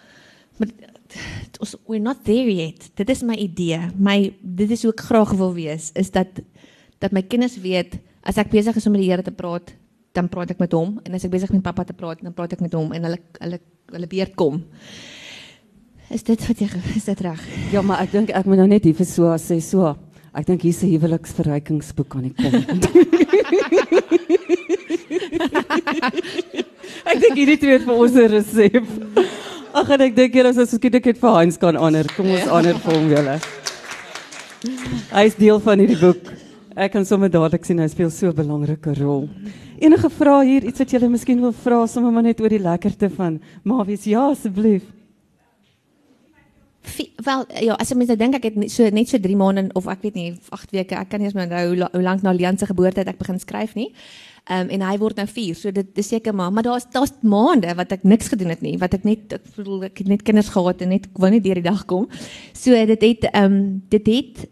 Maar 0.59 0.69
ons 1.61 1.77
we're 1.87 2.03
not 2.03 2.25
there 2.25 2.51
yet. 2.51 2.91
Dit 2.95 3.11
is 3.11 3.23
my 3.23 3.35
idee. 3.35 3.81
My 3.97 4.33
dit 4.43 4.71
is 4.71 4.83
hoe 4.83 4.93
ek 4.93 5.01
graag 5.01 5.33
wil 5.33 5.55
wees 5.55 5.91
is 5.95 6.11
dat 6.11 6.29
dat 6.99 7.13
my 7.13 7.23
kinders 7.23 7.59
weet 7.59 7.99
as 8.23 8.37
ek 8.37 8.51
besig 8.51 8.77
is 8.77 8.87
om 8.87 8.93
met 8.93 9.01
die 9.01 9.11
Here 9.11 9.23
te 9.23 9.33
praat, 9.33 9.75
dan 10.13 10.29
praat 10.29 10.51
ek 10.51 10.59
met 10.59 10.73
hom 10.73 11.01
en 11.05 11.15
as 11.15 11.25
ek 11.25 11.31
besig 11.31 11.53
met 11.55 11.63
pappa 11.63 11.85
te 11.85 11.93
praat, 11.93 12.23
dan 12.23 12.35
praat 12.35 12.53
ek 12.53 12.61
met 12.61 12.73
hom 12.73 12.93
en 12.93 13.03
hulle 13.03 13.19
hulle 13.41 13.61
hulle 13.89 14.07
beurt 14.07 14.35
kom. 14.37 14.63
Is 16.09 16.23
dit 16.25 16.41
wat 16.49 16.57
jy 16.57 16.67
is 16.97 17.05
dit 17.05 17.19
reg? 17.21 17.41
Ja, 17.69 17.83
maar 17.85 18.01
ek 18.01 18.15
dink 18.15 18.31
ek 18.33 18.47
moet 18.49 18.57
nou 18.63 18.69
net 18.71 18.87
hier 18.89 18.97
vir 18.97 19.05
so 19.05 19.29
sê 19.37 19.61
so. 19.61 19.93
Ek 20.33 20.47
dink 20.49 20.63
hier's 20.65 20.81
'n 20.81 20.89
huweliksverrykingsboek 20.95 22.15
aan 22.17 22.23
die 22.25 22.33
kom. 22.33 22.49
ek 27.13 27.19
dink 27.21 27.37
hierdie 27.37 27.61
twee 27.61 27.79
vir 27.85 27.93
ons 27.93 28.17
'n 28.17 28.25
resep. 28.33 28.89
Ag 29.77 29.91
en 29.93 30.01
ek 30.09 30.17
dink 30.17 30.33
hier 30.33 30.49
as 30.49 30.57
ons 30.57 30.73
skielik 30.73 31.05
dit 31.13 31.19
vir 31.21 31.31
Hans 31.37 31.61
kan 31.61 31.77
ander. 31.77 32.09
Kom 32.17 32.25
ons 32.33 32.41
ja. 32.41 32.57
ander 32.57 32.75
vir 32.81 32.93
hom 32.97 33.09
julle. 33.13 33.37
Hy 35.13 35.25
is 35.29 35.37
deel 35.37 35.61
van 35.61 35.79
hierdie 35.79 36.01
boek. 36.01 36.25
Ek 36.73 36.93
kan 36.93 37.05
sommer 37.05 37.29
dadelik 37.29 37.65
sien 37.69 37.79
hy 37.85 37.89
speel 37.93 38.09
so 38.09 38.33
'n 38.33 38.37
belangrike 38.41 38.97
rol. 38.97 39.29
Enige 39.77 40.09
vrae 40.09 40.45
hier, 40.47 40.65
iets 40.65 40.79
wat 40.81 40.89
julle 40.89 41.09
miskien 41.13 41.41
wil 41.41 41.53
vra 41.53 41.87
sommer 41.87 42.11
maar 42.11 42.23
net 42.25 42.41
oor 42.41 42.49
die 42.49 42.65
lekkerte 42.65 43.11
van 43.13 43.41
Mawies? 43.63 44.09
Ja, 44.09 44.31
asseblief 44.33 44.98
wel 47.25 47.45
ja, 47.63 47.75
as 47.75 47.91
jy 47.91 47.97
mens 47.97 48.09
nou 48.13 48.19
dink 48.21 48.39
ek 48.39 48.49
het 48.49 48.57
so 48.73 48.89
net 48.95 49.11
so 49.11 49.19
3 49.19 49.37
maande 49.37 49.69
of 49.79 49.87
ek 49.91 50.03
weet 50.07 50.15
nie 50.15 50.31
8 50.55 50.73
weke, 50.73 50.97
ek 50.97 51.11
kan 51.13 51.21
nie 51.21 51.29
eens 51.31 51.37
onthou 51.39 51.67
hoe, 51.75 51.91
hoe 51.93 52.03
lank 52.03 52.23
na 52.23 52.33
Leon 52.33 52.59
se 52.59 52.67
geboorte 52.67 53.05
ek 53.05 53.21
begin 53.21 53.41
skryf 53.43 53.77
nie. 53.79 53.93
Ehm 54.49 54.65
um, 54.65 54.71
en 54.73 54.83
hy 54.89 54.97
word 54.97 55.19
nou 55.21 55.27
4, 55.29 55.57
so 55.61 55.71
dit 55.71 56.01
is 56.01 56.09
seker 56.09 56.35
maar, 56.35 56.53
maar 56.53 56.65
daar's 56.65 56.87
daar's 56.93 57.13
maande 57.21 57.75
wat 57.77 57.93
ek 57.93 58.05
niks 58.09 58.31
gedoen 58.33 58.55
het 58.55 58.63
nie, 58.65 58.79
wat 58.81 58.95
ek 58.97 59.05
net 59.05 59.37
ek 59.37 59.45
bedoel 59.57 59.89
ek 59.91 60.01
het 60.01 60.09
net 60.09 60.25
kinders 60.25 60.49
gehad 60.55 60.81
en 60.83 60.95
net 60.95 61.09
wou 61.21 61.31
net 61.31 61.45
deur 61.45 61.61
die 61.61 61.69
dag 61.69 61.85
kom. 61.91 62.09
So 62.57 62.73
dit 62.73 63.09
het 63.11 63.29
ehm 63.33 63.45
um, 63.45 63.59
dit 63.93 64.09
het 64.09 64.47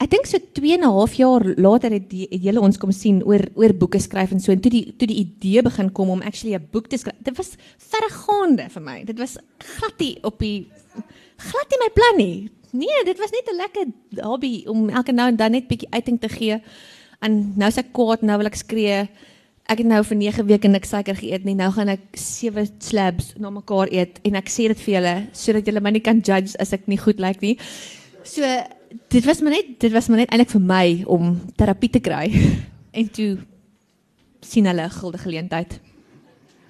ek 0.00 0.12
dink 0.14 0.28
so 0.28 0.38
2 0.38 0.78
en 0.78 0.84
'n 0.86 0.92
half 0.96 1.14
jaar 1.14 1.44
later 1.56 1.92
het 1.92 2.08
die 2.08 2.26
het 2.30 2.42
julle 2.42 2.60
ons 2.60 2.78
kom 2.78 2.92
sien 2.92 3.20
oor 3.24 3.42
oor 3.54 3.72
boeke 3.74 4.00
skryf 4.00 4.32
en 4.32 4.40
so 4.40 4.52
en 4.52 4.60
toe 4.60 4.70
die 4.70 4.94
toe 4.96 5.06
die 5.06 5.20
idee 5.26 5.62
begin 5.62 5.92
kom 5.92 6.10
om 6.10 6.22
actually 6.22 6.54
'n 6.54 6.68
boek 6.70 6.88
te 6.88 6.96
skryf. 6.96 7.16
Dit 7.18 7.36
was 7.36 7.56
verregaande 7.76 8.70
vir 8.70 8.82
my. 8.82 9.04
Dit 9.04 9.18
was 9.18 9.36
glad 9.58 9.98
nie 9.98 10.16
op 10.22 10.38
die 10.38 10.68
glad 11.40 11.72
nie 11.72 11.80
my 11.80 11.90
plan 11.96 12.16
nie. 12.20 12.50
Nee, 12.70 13.04
dit 13.04 13.18
was 13.18 13.32
net 13.34 13.48
'n 13.50 13.56
lekker 13.56 13.86
hobby 14.24 14.64
om 14.66 14.88
elke 14.88 15.12
nou 15.12 15.28
en 15.28 15.36
dan 15.36 15.50
net 15.50 15.68
bietjie 15.68 15.90
uiting 15.90 16.20
te 16.20 16.28
gee. 16.28 16.62
En 17.20 17.52
nou 17.56 17.70
sê 17.70 17.78
ek 17.78 17.92
kwaad, 17.92 18.22
nou 18.22 18.36
wil 18.38 18.46
ek 18.46 18.54
skree. 18.54 19.08
Ek 19.70 19.78
het 19.78 19.86
nou 19.86 20.00
vir 20.04 20.16
9 20.16 20.46
weke 20.46 20.68
niks 20.68 20.88
suiker 20.88 21.14
geëet 21.14 21.44
nie. 21.44 21.54
Nou 21.54 21.70
gaan 21.70 21.88
ek 21.88 22.00
7 22.12 22.66
slabs 22.78 23.34
na 23.38 23.50
mekaar 23.50 23.92
eet 23.92 24.18
en 24.24 24.34
ek 24.34 24.48
sê 24.48 24.68
dit 24.68 24.80
vir 24.80 24.94
julle 24.94 25.14
sodat 25.32 25.66
julle 25.66 25.80
my 25.80 25.90
nie 25.90 26.00
kan 26.00 26.20
judge 26.20 26.56
as 26.58 26.72
ek 26.72 26.86
nie 26.86 26.98
goed 26.98 27.20
lyk 27.20 27.40
like 27.40 27.40
nie. 27.40 27.58
So 28.24 28.42
dit 29.08 29.24
was 29.24 29.40
maar 29.40 29.52
net 29.52 29.78
dit 29.78 29.92
was 29.92 30.08
maar 30.08 30.18
net 30.18 30.30
eintlik 30.30 30.50
vir 30.50 30.60
my 30.60 31.04
om 31.06 31.40
terapie 31.56 31.90
te 31.90 32.00
kry. 32.00 32.30
En 32.92 33.06
toe 33.06 33.38
sien 34.42 34.66
hulle 34.66 34.82
'n 34.82 34.90
guldige 34.90 35.22
geleentheid. 35.22 35.80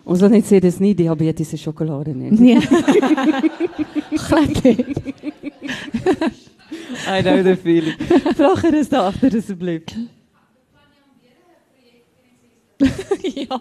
Ons 0.05 0.21
wil 0.21 0.33
net 0.33 0.47
sê 0.49 0.61
dis 0.63 0.79
nie 0.81 0.95
diabetiese 0.95 1.59
sjokolade 1.61 2.15
nie. 2.15 2.31
Nee. 2.31 2.61
Glad 4.27 4.63
nie. 4.65 4.87
I 7.07 7.21
know 7.23 7.43
the 7.43 7.57
feeling. 7.57 7.97
Vra 8.37 8.55
gerus 8.57 8.89
daar 8.89 9.11
agter 9.11 9.37
asseblief. 9.37 9.83
ja, 13.41 13.61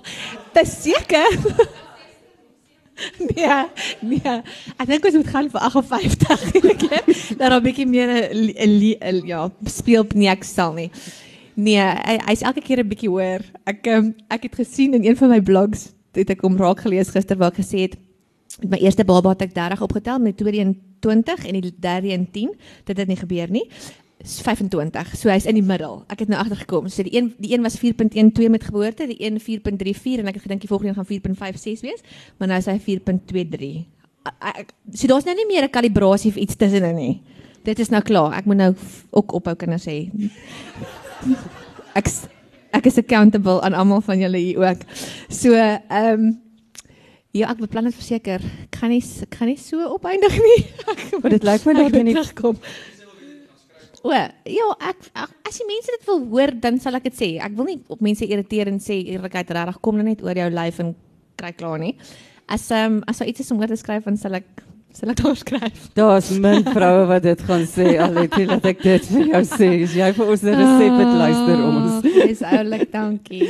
dis 0.54 0.76
seker. 0.84 1.38
nee, 3.30 3.60
nee. 4.00 4.36
Ek 4.78 4.88
dink 4.88 5.08
ons 5.08 5.18
moet 5.20 5.32
gaan 5.34 5.50
vir 5.52 5.66
58 5.68 6.46
eintlik. 6.54 6.86
Dat 7.40 7.52
'n 7.52 7.64
bietjie 7.64 7.88
meer 7.88 8.32
'n 8.32 9.22
ja, 9.28 9.50
speel 9.66 10.08
nie 10.16 10.32
ek 10.32 10.44
sal 10.44 10.74
nie. 10.74 10.90
Nee, 11.60 11.84
hy's 12.28 12.42
hy 12.42 12.48
elke 12.48 12.64
keer 12.64 12.80
'n 12.84 12.88
bietjie 12.88 13.12
hoor. 13.12 13.44
Ek 13.68 13.88
um, 13.88 14.14
ek 14.30 14.48
het 14.48 14.56
gesien 14.56 14.94
in 14.94 15.04
een 15.04 15.18
van 15.20 15.30
my 15.30 15.42
blogs 15.42 15.92
het 16.12 16.30
ek 16.30 16.42
hom 16.42 16.58
raak 16.58 16.80
gelees 16.80 17.10
gister 17.10 17.38
waar 17.38 17.52
ek 17.52 17.62
gesê 17.64 17.88
het 17.88 17.98
Met 18.58 18.70
my 18.70 18.78
eerste 18.82 19.06
baba 19.06 19.30
het 19.36 19.44
ek 19.46 19.54
30 19.54 19.82
opgetel, 19.86 20.20
met 20.20 20.34
die 20.34 20.44
tweede 20.44 20.60
een 20.64 20.78
20 21.00 21.46
en 21.46 21.60
die 21.62 21.74
derde 21.80 22.10
een 22.12 22.32
10. 22.32 22.56
Dit 22.84 22.98
het 22.98 23.08
nie 23.08 23.16
gebeur 23.16 23.52
nie. 23.54 23.66
25. 24.20 25.16
So 25.16 25.30
hy's 25.32 25.46
in 25.48 25.56
die 25.56 25.64
middel. 25.64 26.02
Ek 26.12 26.26
het 26.26 26.32
nou 26.32 26.40
agtergekom. 26.42 26.90
So 26.92 27.06
die 27.08 27.14
een 27.16 27.30
die 27.40 27.54
een 27.54 27.64
was 27.64 27.78
4.12 27.80 28.50
met 28.52 28.66
geboorte, 28.68 29.08
die 29.08 29.20
een 29.22 29.40
4.34 29.40 30.20
en 30.20 30.28
ek 30.28 30.42
het 30.42 30.44
gedink 30.48 30.66
die 30.66 30.72
volgende 30.72 30.92
een 30.92 31.00
gaan 31.00 31.56
4.56 31.56 31.86
wees, 31.86 32.04
maar 32.38 32.52
nou 32.52 32.60
is 32.60 32.68
hy 32.68 32.76
4.23. 32.84 33.86
So 34.92 35.08
daar's 35.08 35.30
nou 35.30 35.36
nie 35.36 35.48
meer 35.48 35.64
'n 35.64 35.72
kalibrasie 35.72 36.32
of 36.32 36.38
iets 36.38 36.56
tussenin 36.56 36.96
nie. 36.96 37.22
Dit 37.64 37.80
is 37.80 37.90
nou 37.90 38.02
klaar. 38.02 38.34
Ek 38.34 38.46
moet 38.46 38.58
nou 38.58 38.76
ook 39.12 39.32
ophou 39.32 39.56
kinders 39.56 39.88
sê. 39.88 40.10
Ek 41.94 42.08
ek 42.76 42.86
is 42.90 43.00
accountable 43.02 43.60
aan 43.66 43.74
almal 43.78 44.02
van 44.06 44.22
julle 44.22 44.38
hier 44.38 44.62
ook. 44.62 44.86
So, 45.28 45.56
ehm 45.56 46.14
um, 46.14 46.30
ja, 47.32 47.50
ek 47.52 47.60
beplan 47.62 47.90
dit 47.90 47.98
verseker. 47.98 48.46
Ek 48.66 48.80
gaan 48.82 48.94
nie 48.94 49.04
ek 49.26 49.36
gaan 49.38 49.52
nie 49.52 49.60
so 49.62 49.90
opeindig 49.96 50.38
nie. 50.42 50.62
Maar 51.22 51.36
dit 51.36 51.46
lyk 51.46 51.68
my 51.68 51.76
dat 51.78 51.98
jy 51.98 52.06
nie 52.08 52.16
terugkom. 52.18 52.58
O, 54.00 54.14
ja, 54.16 54.70
ek, 54.88 55.10
ek 55.12 55.36
as 55.50 55.60
die 55.60 55.68
mense 55.68 55.94
dit 55.98 56.08
wil 56.08 56.24
hoor, 56.32 56.54
dan 56.64 56.80
sal 56.80 56.96
ek 56.98 57.10
dit 57.10 57.20
sê. 57.20 57.30
Ek 57.44 57.54
wil 57.58 57.68
nie 57.74 57.78
op 57.92 58.02
mense 58.06 58.26
irriteer 58.26 58.72
en 58.72 58.80
sê 58.84 59.02
eerlikheid 59.02 59.52
regtig 59.58 59.82
kom 59.84 60.00
nou 60.00 60.08
net 60.08 60.24
oor 60.24 60.40
jou 60.40 60.50
lyf 60.54 60.80
en 60.86 60.94
kry 61.40 61.52
klaar 61.58 61.82
nie. 61.82 61.94
As 62.50 62.70
ehm 62.74 63.00
um, 63.00 63.04
as 63.08 63.22
daar 63.22 63.30
iets 63.30 63.46
is 63.46 63.52
om 63.54 63.62
oor 63.62 63.70
te 63.70 63.78
skryf, 63.80 64.08
dan 64.08 64.18
sal 64.18 64.40
ek 64.40 64.66
sal 64.94 65.12
ek 65.14 65.20
daar 65.22 65.36
skryf. 65.38 65.84
Daar's 65.98 66.30
min 66.42 66.64
vroue 66.64 67.06
wat 67.10 67.24
dit 67.24 67.42
gaan 67.48 67.66
sê. 67.70 67.92
Alletjie 68.02 68.48
laat 68.50 68.66
ek 68.72 68.82
dit 68.84 69.06
vir 69.12 69.28
jou 69.34 69.44
sê. 69.46 69.70
As 69.86 69.94
jy 69.96 70.10
vir 70.18 70.32
ons 70.34 70.44
'n 70.44 70.56
resep 70.62 70.98
het 71.02 71.14
luister 71.22 71.64
ons. 71.68 72.02
Dis 72.04 72.42
oulik, 72.42 72.92
dankie. 72.92 73.50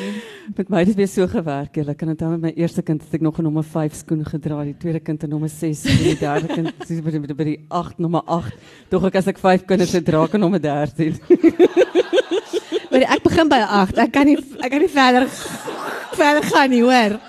met 0.55 0.69
my 0.69 0.79
het 0.79 0.87
dit 0.87 0.95
weer 0.95 1.07
so 1.07 1.27
gewerk. 1.27 1.75
Jy 1.75 1.93
kan 1.95 2.09
onthou 2.09 2.29
met 2.31 2.41
my 2.41 2.53
eerste 2.55 2.81
kind 2.81 3.01
het 3.01 3.13
ek 3.13 3.21
nog 3.21 3.39
'n 3.39 3.43
nommer 3.43 3.63
5 3.63 3.93
skoen 3.93 4.25
gedra, 4.25 4.63
die 4.63 4.77
tweede 4.77 4.99
kind 4.99 5.23
'n 5.23 5.29
nommer 5.29 5.49
6 5.49 5.85
en 5.85 5.97
die 5.97 6.17
derde 6.17 6.47
kind 6.47 6.73
sies 6.85 7.01
by 7.01 7.11
die 7.11 7.33
by 7.33 7.43
die 7.43 7.59
8 7.69 7.99
nommer 7.99 8.21
8. 8.25 8.53
Tog 8.89 9.05
ek 9.05 9.15
as 9.15 9.27
ek 9.27 9.37
5 9.37 9.65
kinders 9.65 9.91
het, 9.93 10.05
dra 10.05 10.23
ek 10.23 10.33
'n 10.33 10.39
nommer 10.39 10.59
13. 10.59 11.15
Maar 12.91 13.01
ek 13.01 13.23
begin 13.23 13.47
by 13.49 13.61
8. 13.61 13.97
Ek 13.97 14.11
kan 14.11 14.25
nie 14.25 14.37
ek 14.59 14.71
kan 14.71 14.79
nie 14.79 14.89
verder 14.89 15.27
verder 16.17 16.43
gaan 16.43 16.69
nie, 16.69 16.81
hoor. 16.81 17.19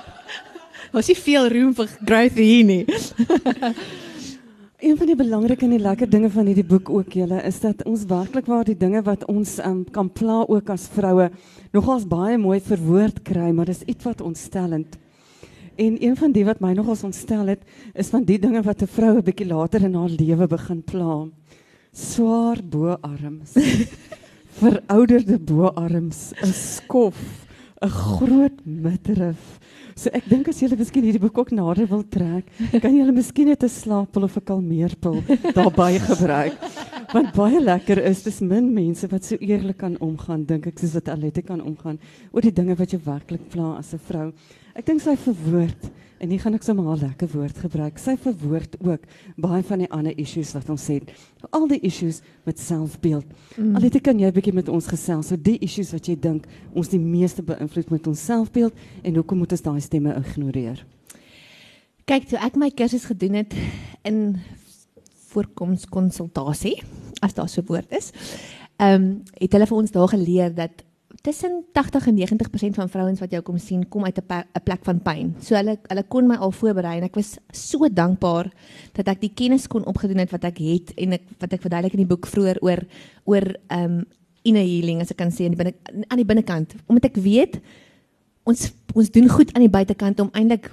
Ons 0.91 1.07
het 1.07 1.19
veel 1.23 1.45
room 1.53 1.75
vir 1.79 1.91
growth 2.03 2.39
hier 2.41 2.65
nie. 2.67 2.85
Een 4.81 4.97
van 4.97 5.07
die 5.07 5.15
belangrike 5.15 5.63
en 5.67 5.75
die 5.75 5.83
lekker 5.83 6.09
dinge 6.11 6.31
van 6.35 6.49
hierdie 6.49 6.67
boek 6.67 6.89
ook 6.91 7.15
julle 7.15 7.39
is 7.47 7.61
dat 7.63 7.85
ons 7.87 8.07
werklik 8.11 8.49
waar 8.51 8.65
die 8.67 8.79
dinge 8.81 9.03
wat 9.07 9.27
ons 9.31 9.59
um, 9.63 9.85
kan 9.95 10.09
pla 10.11 10.41
ook 10.49 10.73
as 10.73 10.89
vroue 10.91 11.29
nogals 11.77 12.09
baie 12.11 12.39
mooi 12.41 12.59
verwoord 12.65 13.21
kry, 13.23 13.53
maar 13.55 13.71
dis 13.71 13.85
iets 13.87 14.09
wat 14.09 14.25
ontstellend. 14.25 14.97
En 15.79 16.01
een 16.01 16.17
van 16.19 16.35
die 16.35 16.47
wat 16.49 16.65
my 16.65 16.73
nogals 16.75 17.05
ontstel 17.07 17.53
het, 17.53 17.63
is 17.95 18.11
van 18.11 18.25
die 18.27 18.41
dinge 18.41 18.65
wat 18.67 18.83
'n 18.83 18.91
vrou 18.91 19.15
'n 19.19 19.23
bietjie 19.23 19.47
later 19.47 19.85
in 19.85 19.95
haar 19.95 20.11
lewe 20.11 20.47
begin 20.47 20.83
pla. 20.83 21.29
Swaar 21.93 22.59
boarms. 22.65 23.55
verouderde 24.61 25.39
boarms, 25.39 26.33
'n 26.43 26.53
skof, 26.53 27.47
'n 27.79 27.89
groot 27.89 28.59
middelrif 28.65 29.61
So 29.97 30.11
ek 30.13 30.29
dink 30.31 30.49
as 30.49 30.61
julle 30.63 30.77
miskien 30.79 31.05
hierdie 31.05 31.23
boek 31.23 31.39
ook 31.39 31.53
nader 31.57 31.89
wil 31.91 32.05
trek, 32.05 32.47
kan 32.83 32.95
julle 32.95 33.13
miskien 33.13 33.49
net 33.51 33.63
'n 33.65 33.69
slaappil 33.69 34.25
of 34.25 34.37
'n 34.37 34.45
kalmeerpil 34.45 35.23
daarbey 35.57 35.99
gebruik. 35.99 36.57
Want 37.13 37.33
baie 37.35 37.61
lekker 37.61 37.99
is 37.99 38.23
dis 38.23 38.41
min 38.41 38.73
mense 38.75 39.09
wat 39.11 39.25
so 39.25 39.37
eerlik 39.41 39.79
kan 39.79 39.97
omgaan, 40.01 40.45
dink 40.45 40.67
ek 40.67 40.79
soos 40.79 40.95
wat 40.95 41.09
Alette 41.09 41.43
kan 41.43 41.61
omgaan 41.61 41.99
oor 42.33 42.43
die 42.43 42.55
dinge 42.55 42.77
wat 42.79 42.91
jou 42.91 43.01
werklik 43.05 43.49
pla 43.51 43.79
as 43.79 43.93
'n 43.95 43.99
vrou. 43.99 44.33
Ek 44.75 44.87
dink 44.87 45.01
sy 45.01 45.17
verwoord 45.17 45.91
En 46.21 46.29
hier 46.29 46.41
gaan 46.41 46.53
ek 46.53 46.63
sommer 46.63 46.85
'n 46.85 47.01
lekker 47.01 47.29
woord 47.33 47.59
gebruik. 47.59 47.99
Sy 47.99 48.17
verwoord 48.17 48.77
ook 48.85 49.01
baie 49.37 49.63
van 49.63 49.79
die 49.79 49.91
ander 49.91 50.19
issues 50.19 50.53
wat 50.53 50.69
ons 50.69 50.87
het. 50.87 51.13
Al 51.51 51.67
die 51.67 51.81
issues 51.81 52.21
met 52.45 52.59
selfbeeld. 52.59 53.25
Mm. 53.57 53.75
Al 53.75 53.81
dit 53.81 54.01
kan 54.01 54.19
jy 54.19 54.27
'n 54.27 54.33
bietjie 54.33 54.53
met 54.53 54.69
ons 54.69 54.87
gesels. 54.87 55.29
So 55.29 55.37
die 55.37 55.59
issues 55.59 55.93
wat 55.93 56.07
jy 56.07 56.21
dink 56.21 56.47
ons 56.75 56.89
die 56.89 56.99
meeste 56.99 57.43
beïnvloed 57.43 57.91
met 57.91 58.07
ons 58.07 58.25
selfbeeld 58.25 58.73
en 59.03 59.15
hoekom 59.15 59.39
moet 59.39 59.53
ons 59.53 59.63
daai 59.63 59.81
stemme 59.81 60.15
ignoreer? 60.15 60.87
Kyk, 62.05 62.29
toe 62.29 62.39
ek 62.39 62.57
my 62.57 62.71
kursus 62.71 63.05
gedoen 63.05 63.35
het 63.35 63.55
in 64.03 64.37
voorkomskonsultasie, 65.33 66.77
as 67.21 67.35
daar 67.35 67.49
so 67.49 67.61
'n 67.61 67.67
woord 67.67 67.93
is. 67.93 68.13
Ehm 68.79 68.95
um, 68.95 69.23
het 69.39 69.53
hulle 69.53 69.67
vir 69.67 69.77
ons 69.77 69.91
daar 69.91 70.09
geleer 70.09 70.55
dat 70.55 70.85
tussen 71.21 71.65
80 71.73 72.07
en 72.07 72.17
90% 72.17 72.75
van 72.75 72.89
vrouens 72.89 73.21
wat 73.21 73.31
jou 73.31 73.43
kom 73.43 73.59
sien, 73.59 73.89
kom 73.89 74.05
uit 74.05 74.19
'n 74.19 74.63
plek 74.65 74.85
van 74.85 75.03
pyn. 75.03 75.35
So 75.41 75.55
hulle 75.55 75.79
hulle 75.83 76.05
kon 76.09 76.27
my 76.27 76.37
al 76.37 76.53
voorberei 76.53 76.97
en 76.97 77.05
ek 77.05 77.15
was 77.15 77.39
so 77.53 77.89
dankbaar 77.89 78.53
dat 78.93 79.09
ek 79.09 79.21
die 79.21 79.35
kennis 79.35 79.67
kon 79.67 79.85
opgedoen 79.85 80.19
het 80.19 80.31
wat 80.31 80.45
ek 80.45 80.59
het 80.59 80.93
en 80.97 81.13
ek 81.13 81.23
wat 81.39 81.53
ek 81.53 81.61
verduidelik 81.61 81.93
in 81.93 82.07
die 82.07 82.17
boek 82.17 82.27
vroeër 82.27 82.59
oor 82.61 82.87
oor 83.25 83.57
ehm 83.69 83.85
um, 83.85 84.05
inner 84.43 84.63
healing 84.63 85.01
as 85.01 85.11
ek 85.11 85.17
kan 85.17 85.31
sê 85.31 85.45
aan 85.45 85.55
die 85.55 85.65
binne 85.65 85.75
aan 86.09 86.17
die 86.17 86.25
binnekant. 86.25 86.75
Omdat 86.87 87.05
ek 87.05 87.17
weet 87.17 87.61
ons 88.45 88.73
ons 88.95 89.11
doen 89.11 89.29
goed 89.29 89.53
aan 89.55 89.63
die 89.63 89.77
buitekant 89.77 90.21
om 90.21 90.31
eintlik 90.33 90.71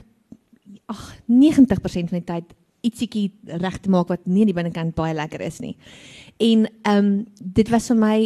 ag 0.85 1.15
90% 1.27 2.09
van 2.09 2.19
die 2.21 2.23
tyd 2.23 2.53
ietsiekie 2.87 3.27
reg 3.61 3.79
te 3.83 3.91
maak 3.93 4.11
wat 4.13 4.25
nie 4.25 4.45
aan 4.45 4.51
die 4.51 4.57
binnekant 4.57 4.95
baie 4.97 5.15
lekker 5.17 5.43
is 5.45 5.61
nie. 5.63 5.75
En 6.39 6.67
ehm 6.67 6.97
um, 6.97 7.13
dit 7.41 7.69
was 7.73 7.89
vir 7.91 7.99
my 8.01 8.17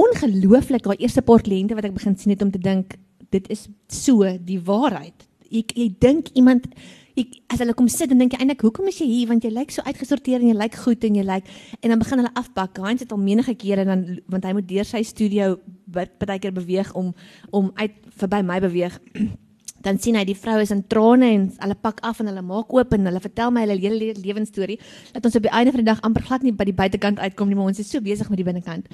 ongelooflik 0.00 0.86
daai 0.86 1.04
eerste 1.04 1.22
paar 1.22 1.42
kliënte 1.44 1.76
wat 1.76 1.88
ek 1.88 1.96
begin 1.98 2.16
sien 2.16 2.32
het 2.32 2.42
om 2.42 2.50
te 2.50 2.60
dink 2.62 2.96
dit 3.32 3.48
is 3.52 3.68
so 3.88 4.26
die 4.40 4.60
waarheid. 4.60 5.28
Jy 5.52 5.64
jy 5.76 5.88
dink 6.00 6.32
iemand 6.38 6.68
ek 7.18 7.34
as 7.52 7.60
hulle 7.60 7.74
kom 7.76 7.88
sit 7.92 8.12
en 8.12 8.22
dink 8.22 8.32
jy 8.32 8.40
eintlik 8.40 8.64
hoekom 8.64 8.88
is 8.88 8.98
jy 9.02 9.08
hier 9.10 9.28
want 9.28 9.44
jy 9.44 9.52
lyk 9.52 9.72
so 9.74 9.84
uitgesorteer 9.84 10.40
en 10.40 10.48
jy 10.48 10.56
lyk 10.56 10.78
goed 10.80 11.04
en 11.04 11.18
jy 11.18 11.24
lyk 11.28 11.48
en 11.80 11.92
dan 11.92 12.00
begin 12.00 12.22
hulle 12.22 12.34
afpak. 12.40 12.80
Heinz 12.80 13.04
het 13.04 13.12
al 13.12 13.20
menige 13.20 13.54
kere 13.60 13.84
dan 13.88 14.06
want 14.32 14.48
hy 14.48 14.54
moet 14.56 14.68
deur 14.68 14.88
sy 14.88 15.02
studio 15.04 15.56
baie 15.92 16.40
keer 16.40 16.56
beweeg 16.56 16.92
om 16.96 17.12
om 17.52 17.72
uit 17.80 17.98
verby 18.16 18.40
my 18.46 18.60
beweeg. 18.64 18.96
Dan 19.82 19.98
sien 19.98 20.16
hy 20.16 20.24
die 20.24 20.38
vrou 20.38 20.60
is 20.62 20.70
in 20.70 20.84
trane 20.88 21.32
en 21.34 21.48
hulle 21.58 21.74
pak 21.74 22.00
af 22.02 22.20
en 22.20 22.30
hulle 22.30 22.42
maak 22.42 22.72
oop 22.72 22.94
en 22.94 23.10
hulle 23.10 23.20
vertel 23.20 23.50
my 23.50 23.66
hulle 23.66 23.80
hele 23.82 24.14
lewensstorie 24.22 24.78
dat 25.12 25.26
ons 25.26 25.36
op 25.36 25.42
die 25.42 25.52
einde 25.52 25.74
van 25.74 25.84
die 25.84 25.90
dag 25.90 26.00
amper 26.06 26.24
glad 26.28 26.46
nie 26.46 26.52
by 26.52 26.64
die 26.64 26.78
buitekant 26.78 27.18
uitkom 27.18 27.48
nie 27.48 27.58
maar 27.58 27.72
ons 27.72 27.82
is 27.82 27.90
so 27.90 28.00
besig 28.00 28.30
met 28.30 28.40
die 28.40 28.48
binnekant 28.48 28.88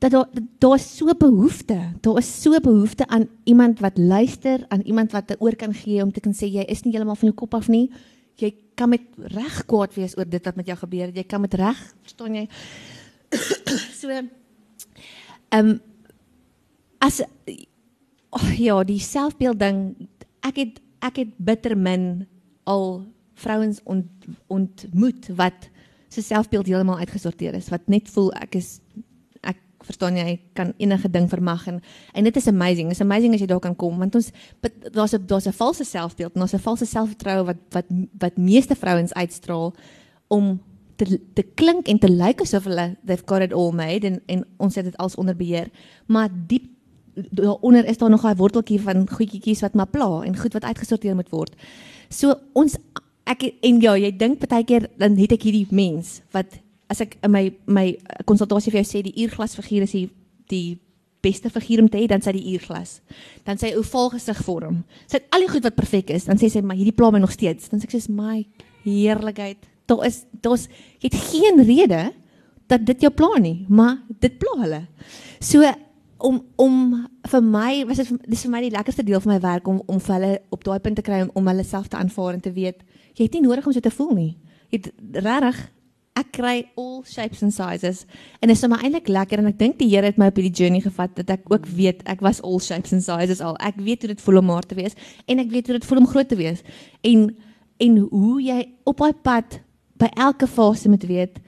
dat 0.00 0.10
daar 0.10 0.28
daar 0.58 0.74
is 0.74 0.96
so 0.96 1.14
behoefte. 1.14 1.78
Daar 2.00 2.18
is 2.18 2.42
so 2.42 2.60
behoefte 2.60 3.06
aan 3.06 3.28
iemand 3.44 3.80
wat 3.80 3.98
luister, 3.98 4.64
aan 4.68 4.80
iemand 4.80 5.12
wat 5.12 5.30
'n 5.30 5.36
oor 5.38 5.56
kan 5.56 5.74
gee 5.74 6.02
om 6.02 6.12
te 6.12 6.20
kan 6.20 6.32
sê 6.32 6.46
jy 6.46 6.64
is 6.64 6.82
nie 6.82 6.92
heeltemal 6.92 7.16
van 7.16 7.28
jou 7.28 7.34
kop 7.34 7.54
af 7.54 7.68
nie. 7.68 7.90
Jy 8.34 8.54
kan 8.74 8.88
met 8.88 9.00
reg 9.16 9.66
kwaad 9.66 9.94
wees 9.94 10.16
oor 10.16 10.28
dit 10.28 10.44
wat 10.44 10.56
met 10.56 10.66
jou 10.66 10.78
gebeur 10.78 11.06
het. 11.06 11.16
Jy 11.16 11.24
kan 11.24 11.40
met 11.40 11.54
reg, 11.54 11.94
verstaan 12.02 12.34
jy? 12.34 12.48
so 14.00 14.08
ehm 14.08 14.28
um, 15.52 15.80
as 16.98 17.22
oh, 18.30 18.58
ja, 18.58 18.84
die 18.84 19.00
selfbeeld 19.00 19.58
ding, 19.58 20.08
ek 20.46 20.56
het 20.56 20.80
ek 21.00 21.16
het 21.16 21.28
bitter 21.36 21.76
min 21.78 22.26
al 22.68 23.06
vrouens 23.34 23.80
ont, 23.84 24.06
ontmoet 24.46 25.30
wat 25.36 25.70
se 26.08 26.22
selfbeeld 26.22 26.66
heeltemal 26.66 26.98
uitgesorteer 26.98 27.54
is, 27.54 27.70
wat 27.72 27.88
net 27.88 28.08
voel 28.08 28.32
ek 28.32 28.54
is 28.54 28.80
verstaan 29.86 30.18
jy 30.18 30.38
kan 30.56 30.72
enige 30.78 31.10
ding 31.12 31.26
vermag 31.30 31.66
en 31.70 31.80
en 32.14 32.24
dit 32.24 32.36
is 32.36 32.48
amazing. 32.48 32.90
It's 32.90 33.00
amazing 33.00 33.34
as 33.34 33.40
jy 33.40 33.48
daar 33.50 33.62
kan 33.64 33.76
kom 33.76 33.98
want 33.98 34.14
ons 34.14 34.30
daar's 34.92 35.14
'n 35.14 35.26
daar's 35.26 35.46
'n 35.46 35.52
valse 35.52 35.84
selfbeeld, 35.84 36.34
daar's 36.34 36.54
'n 36.54 36.58
valse 36.58 36.86
selfvertroue 36.86 37.44
wat 37.44 37.60
wat 37.70 37.86
wat 38.18 38.36
meeste 38.36 38.74
vrouens 38.74 39.12
uitstraal 39.12 39.74
om 40.28 40.60
te 40.96 41.20
te 41.34 41.42
klink 41.42 41.88
en 41.88 41.98
te 41.98 42.08
lyk 42.08 42.40
asof 42.40 42.64
hulle 42.64 42.96
they've 43.04 43.26
got 43.26 43.42
it 43.42 43.52
all 43.52 43.72
made 43.72 44.06
en 44.06 44.22
en 44.26 44.44
ons 44.58 44.74
het 44.74 44.84
dit 44.84 44.96
als 44.96 45.14
onder 45.14 45.36
beheer. 45.36 45.70
Maar 46.06 46.28
diep 46.46 46.68
daaronder 47.14 47.86
is 47.86 47.98
daar 47.98 48.10
nog 48.10 48.24
'n 48.24 48.36
worteltjie 48.36 48.80
van 48.80 49.08
goedjies 49.08 49.60
wat 49.60 49.74
maar 49.74 49.86
pla 49.86 50.22
en 50.22 50.36
goed 50.36 50.52
wat 50.52 50.64
uitgesorteer 50.64 51.14
moet 51.14 51.30
word. 51.30 51.54
So 52.08 52.34
ons 52.52 52.76
ek 53.24 53.54
en 53.62 53.80
ja, 53.80 53.96
jy 53.96 54.16
dink 54.16 54.48
baie 54.48 54.64
keer 54.64 54.88
dan 54.98 55.16
het 55.16 55.32
ek 55.32 55.42
hierdie 55.42 55.66
mens 55.70 56.20
wat 56.30 56.46
as 56.88 57.00
ek 57.00 57.16
in 57.22 57.30
my 57.30 57.52
my 57.66 57.98
konsultasie 58.24 58.72
vir 58.72 58.82
jou 58.82 58.90
sê 58.90 59.02
die 59.02 59.22
uurglas 59.24 59.54
figuur 59.54 59.82
is 59.82 59.92
die 59.92 60.10
die 60.50 60.78
beste 61.20 61.50
figuur 61.52 61.82
om 61.84 61.88
te 61.88 62.00
hê, 62.00 62.06
dan 62.08 62.22
sê 62.24 62.32
die 62.32 62.54
uurglas. 62.54 62.98
Dan 63.44 63.60
sê 63.60 63.70
hy 63.70 63.80
oval 63.80 64.10
gesig 64.14 64.40
vorm. 64.46 64.80
Sy 65.06 65.20
het 65.20 65.28
al 65.34 65.44
die 65.44 65.50
goed 65.52 65.66
wat 65.68 65.76
perfek 65.76 66.12
is, 66.14 66.26
dan 66.28 66.40
sê 66.40 66.50
sy 66.52 66.62
maar 66.64 66.78
hierdie 66.78 66.96
pla 66.96 67.10
my 67.12 67.20
nog 67.22 67.34
steeds. 67.34 67.68
Dan 67.72 67.82
sê 67.82 67.88
ek 67.88 67.96
sê 67.96 68.14
my 68.14 68.40
heerlikheid. 68.86 69.68
Daar 69.90 70.06
is 70.08 70.22
daar's 70.42 70.68
jy 71.02 71.10
het 71.10 71.20
geen 71.28 71.62
rede 71.66 72.02
dat 72.70 72.84
dit 72.86 73.06
jou 73.06 73.10
pla 73.12 73.40
nie, 73.42 73.66
maar 73.68 73.98
dit 74.22 74.36
pla 74.40 74.56
hulle. 74.62 74.82
So 75.42 75.66
om 76.20 76.40
om 76.56 76.76
vir 77.30 77.42
my 77.42 77.84
was 77.88 78.00
dit 78.02 78.12
dis 78.28 78.44
vir 78.44 78.52
my 78.52 78.60
die 78.64 78.72
lekkerste 78.74 79.04
deel 79.06 79.20
van 79.24 79.34
my 79.34 79.40
werk 79.42 79.68
om 79.68 79.82
om 79.86 80.00
vir 80.00 80.14
hulle 80.16 80.38
op 80.54 80.64
daai 80.64 80.78
punt 80.84 80.96
te 80.96 81.04
kry 81.06 81.20
om, 81.24 81.30
om 81.34 81.50
hulle 81.50 81.64
self 81.64 81.88
te 81.88 81.98
aanvaar 81.98 82.36
en 82.36 82.44
te 82.44 82.52
weet 82.52 82.82
jy 83.16 83.26
het 83.26 83.36
nie 83.36 83.44
nodig 83.44 83.66
om 83.66 83.74
so 83.74 83.80
te 83.84 83.92
voel 83.92 84.14
nie. 84.16 84.32
Jy 84.70 84.82
regtig 85.26 85.60
ek 86.20 86.32
kry 86.36 86.54
all 86.78 87.02
shapes 87.06 87.42
and 87.46 87.54
sizes 87.54 88.04
en 88.40 88.50
dit 88.50 88.56
is 88.56 88.64
maar 88.68 88.82
eintlik 88.84 89.08
lekker 89.08 89.40
en 89.40 89.50
ek 89.50 89.58
dink 89.60 89.78
die 89.80 89.88
Here 89.92 90.10
het 90.10 90.18
my 90.20 90.30
op 90.32 90.40
hierdie 90.40 90.54
journey 90.62 90.82
gevat 90.84 91.14
dat 91.18 91.30
ek 91.36 91.46
ook 91.52 91.68
weet 91.76 92.02
ek 92.10 92.24
was 92.26 92.42
all 92.42 92.60
shapes 92.60 92.92
and 92.96 93.04
sizes 93.04 93.40
al. 93.40 93.56
Ek 93.60 93.78
weet 93.80 94.04
hoe 94.04 94.14
dit 94.14 94.24
voel 94.24 94.42
om 94.42 94.50
maar 94.52 94.66
te 94.66 94.78
wees 94.78 94.98
en 95.26 95.42
ek 95.42 95.52
weet 95.54 95.70
hoe 95.70 95.78
dit 95.78 95.88
voel 95.88 96.02
om 96.04 96.10
groot 96.10 96.28
te 96.28 96.38
wees. 96.40 96.64
En 97.06 97.30
en 97.80 97.96
hoe 98.10 98.42
jy 98.44 98.60
op 98.84 99.00
daai 99.00 99.14
pad 99.24 99.60
by 100.00 100.10
elke 100.16 100.48
fase 100.48 100.88
moet 100.92 101.06
weet 101.08 101.40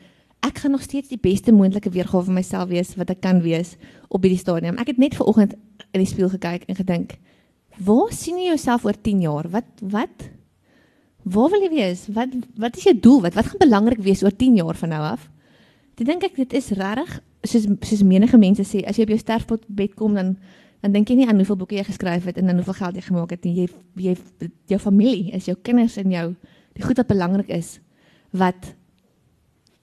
ek 0.43 0.59
gaan 0.63 0.75
nog 0.75 0.83
steeds 0.83 1.09
die 1.13 1.21
beste 1.21 1.53
moontlike 1.55 1.91
weergawe 1.95 2.27
van 2.27 2.35
myself 2.35 2.69
wees 2.71 2.95
wat 2.99 3.11
ek 3.15 3.21
kan 3.23 3.41
wees 3.45 3.77
op 4.11 4.25
hierdie 4.25 4.41
stadium. 4.41 4.79
Ek 4.83 4.91
het 4.91 4.99
net 4.99 5.15
ver 5.15 5.29
oggend 5.31 5.55
in 5.93 6.03
die 6.03 6.09
spieël 6.09 6.33
gekyk 6.33 6.67
en 6.67 6.79
gedink, 6.79 7.17
waar 7.79 8.13
sien 8.15 8.41
jy 8.41 8.51
jouself 8.51 8.85
oor 8.85 8.99
10 8.99 9.23
jaar? 9.23 9.49
Wat 9.53 9.85
wat 9.95 10.31
waar 11.23 11.53
wil 11.53 11.63
jy 11.63 11.71
wees? 11.71 12.09
Wat 12.11 12.35
wat 12.59 12.77
is 12.77 12.89
jou 12.91 12.97
doel? 12.99 13.21
Wat 13.29 13.39
wat 13.39 13.53
gaan 13.53 13.63
belangrik 13.63 14.03
wees 14.03 14.25
oor 14.27 14.35
10 14.35 14.59
jaar 14.59 14.79
van 14.79 14.93
nou 14.95 15.03
af? 15.13 15.29
Dit 15.95 16.09
dink 16.11 16.27
ek 16.27 16.37
dit 16.41 16.59
is 16.59 16.73
regtig 16.75 17.21
soos 17.47 17.69
soos 17.83 18.03
menige 18.07 18.39
mense 18.39 18.65
sê, 18.67 18.83
as 18.87 18.99
jy 18.99 19.07
op 19.07 19.15
jou 19.15 19.23
sterfbed 19.23 19.95
kom 19.99 20.19
dan 20.19 20.37
dan 20.83 20.91
dink 20.97 21.11
jy 21.13 21.21
nie 21.21 21.27
aan 21.31 21.39
hoeveel 21.39 21.61
boeke 21.61 21.77
jy 21.77 21.85
geskryf 21.87 22.25
het 22.27 22.39
en 22.41 22.49
dan 22.51 22.59
hoeveel 22.59 22.75
geld 22.75 22.97
jy 22.99 23.05
gemaak 23.07 23.31
het 23.31 23.45
nie. 23.47 23.55
Jy 23.63 23.67
jy 24.11 24.51
jou 24.75 24.81
familie 24.83 25.31
is 25.37 25.47
jou 25.47 25.55
kinders 25.63 25.97
en 26.03 26.11
jou 26.11 26.27
die 26.75 26.83
goed 26.83 26.99
wat 26.99 27.07
belangrik 27.07 27.53
is 27.55 27.77
wat 28.33 28.73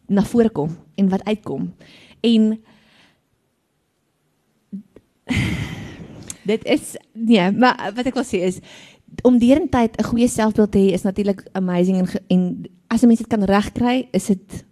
na 0.09 0.23
vore 0.23 0.49
kom 0.49 0.77
en 0.95 1.09
wat 1.09 1.23
uitkom. 1.23 1.73
En 2.19 2.61
dit 6.51 6.65
is 6.65 6.95
nee, 7.13 7.51
maar 7.51 7.91
wat 7.95 8.05
ek 8.09 8.17
wil 8.17 8.25
sê 8.27 8.41
is 8.49 8.59
om 9.25 9.37
deurentyd 9.41 9.97
'n 9.97 10.09
goeie 10.09 10.27
selfbeeld 10.27 10.71
te 10.71 10.79
hê 10.79 10.93
is 10.93 11.05
natuurlik 11.05 11.47
amazing 11.51 11.97
en 11.97 12.07
en 12.27 12.69
as 12.87 13.01
'n 13.03 13.07
mens 13.07 13.19
dit 13.19 13.27
kan 13.27 13.43
regkry, 13.43 14.07
is 14.11 14.25
dit 14.25 14.65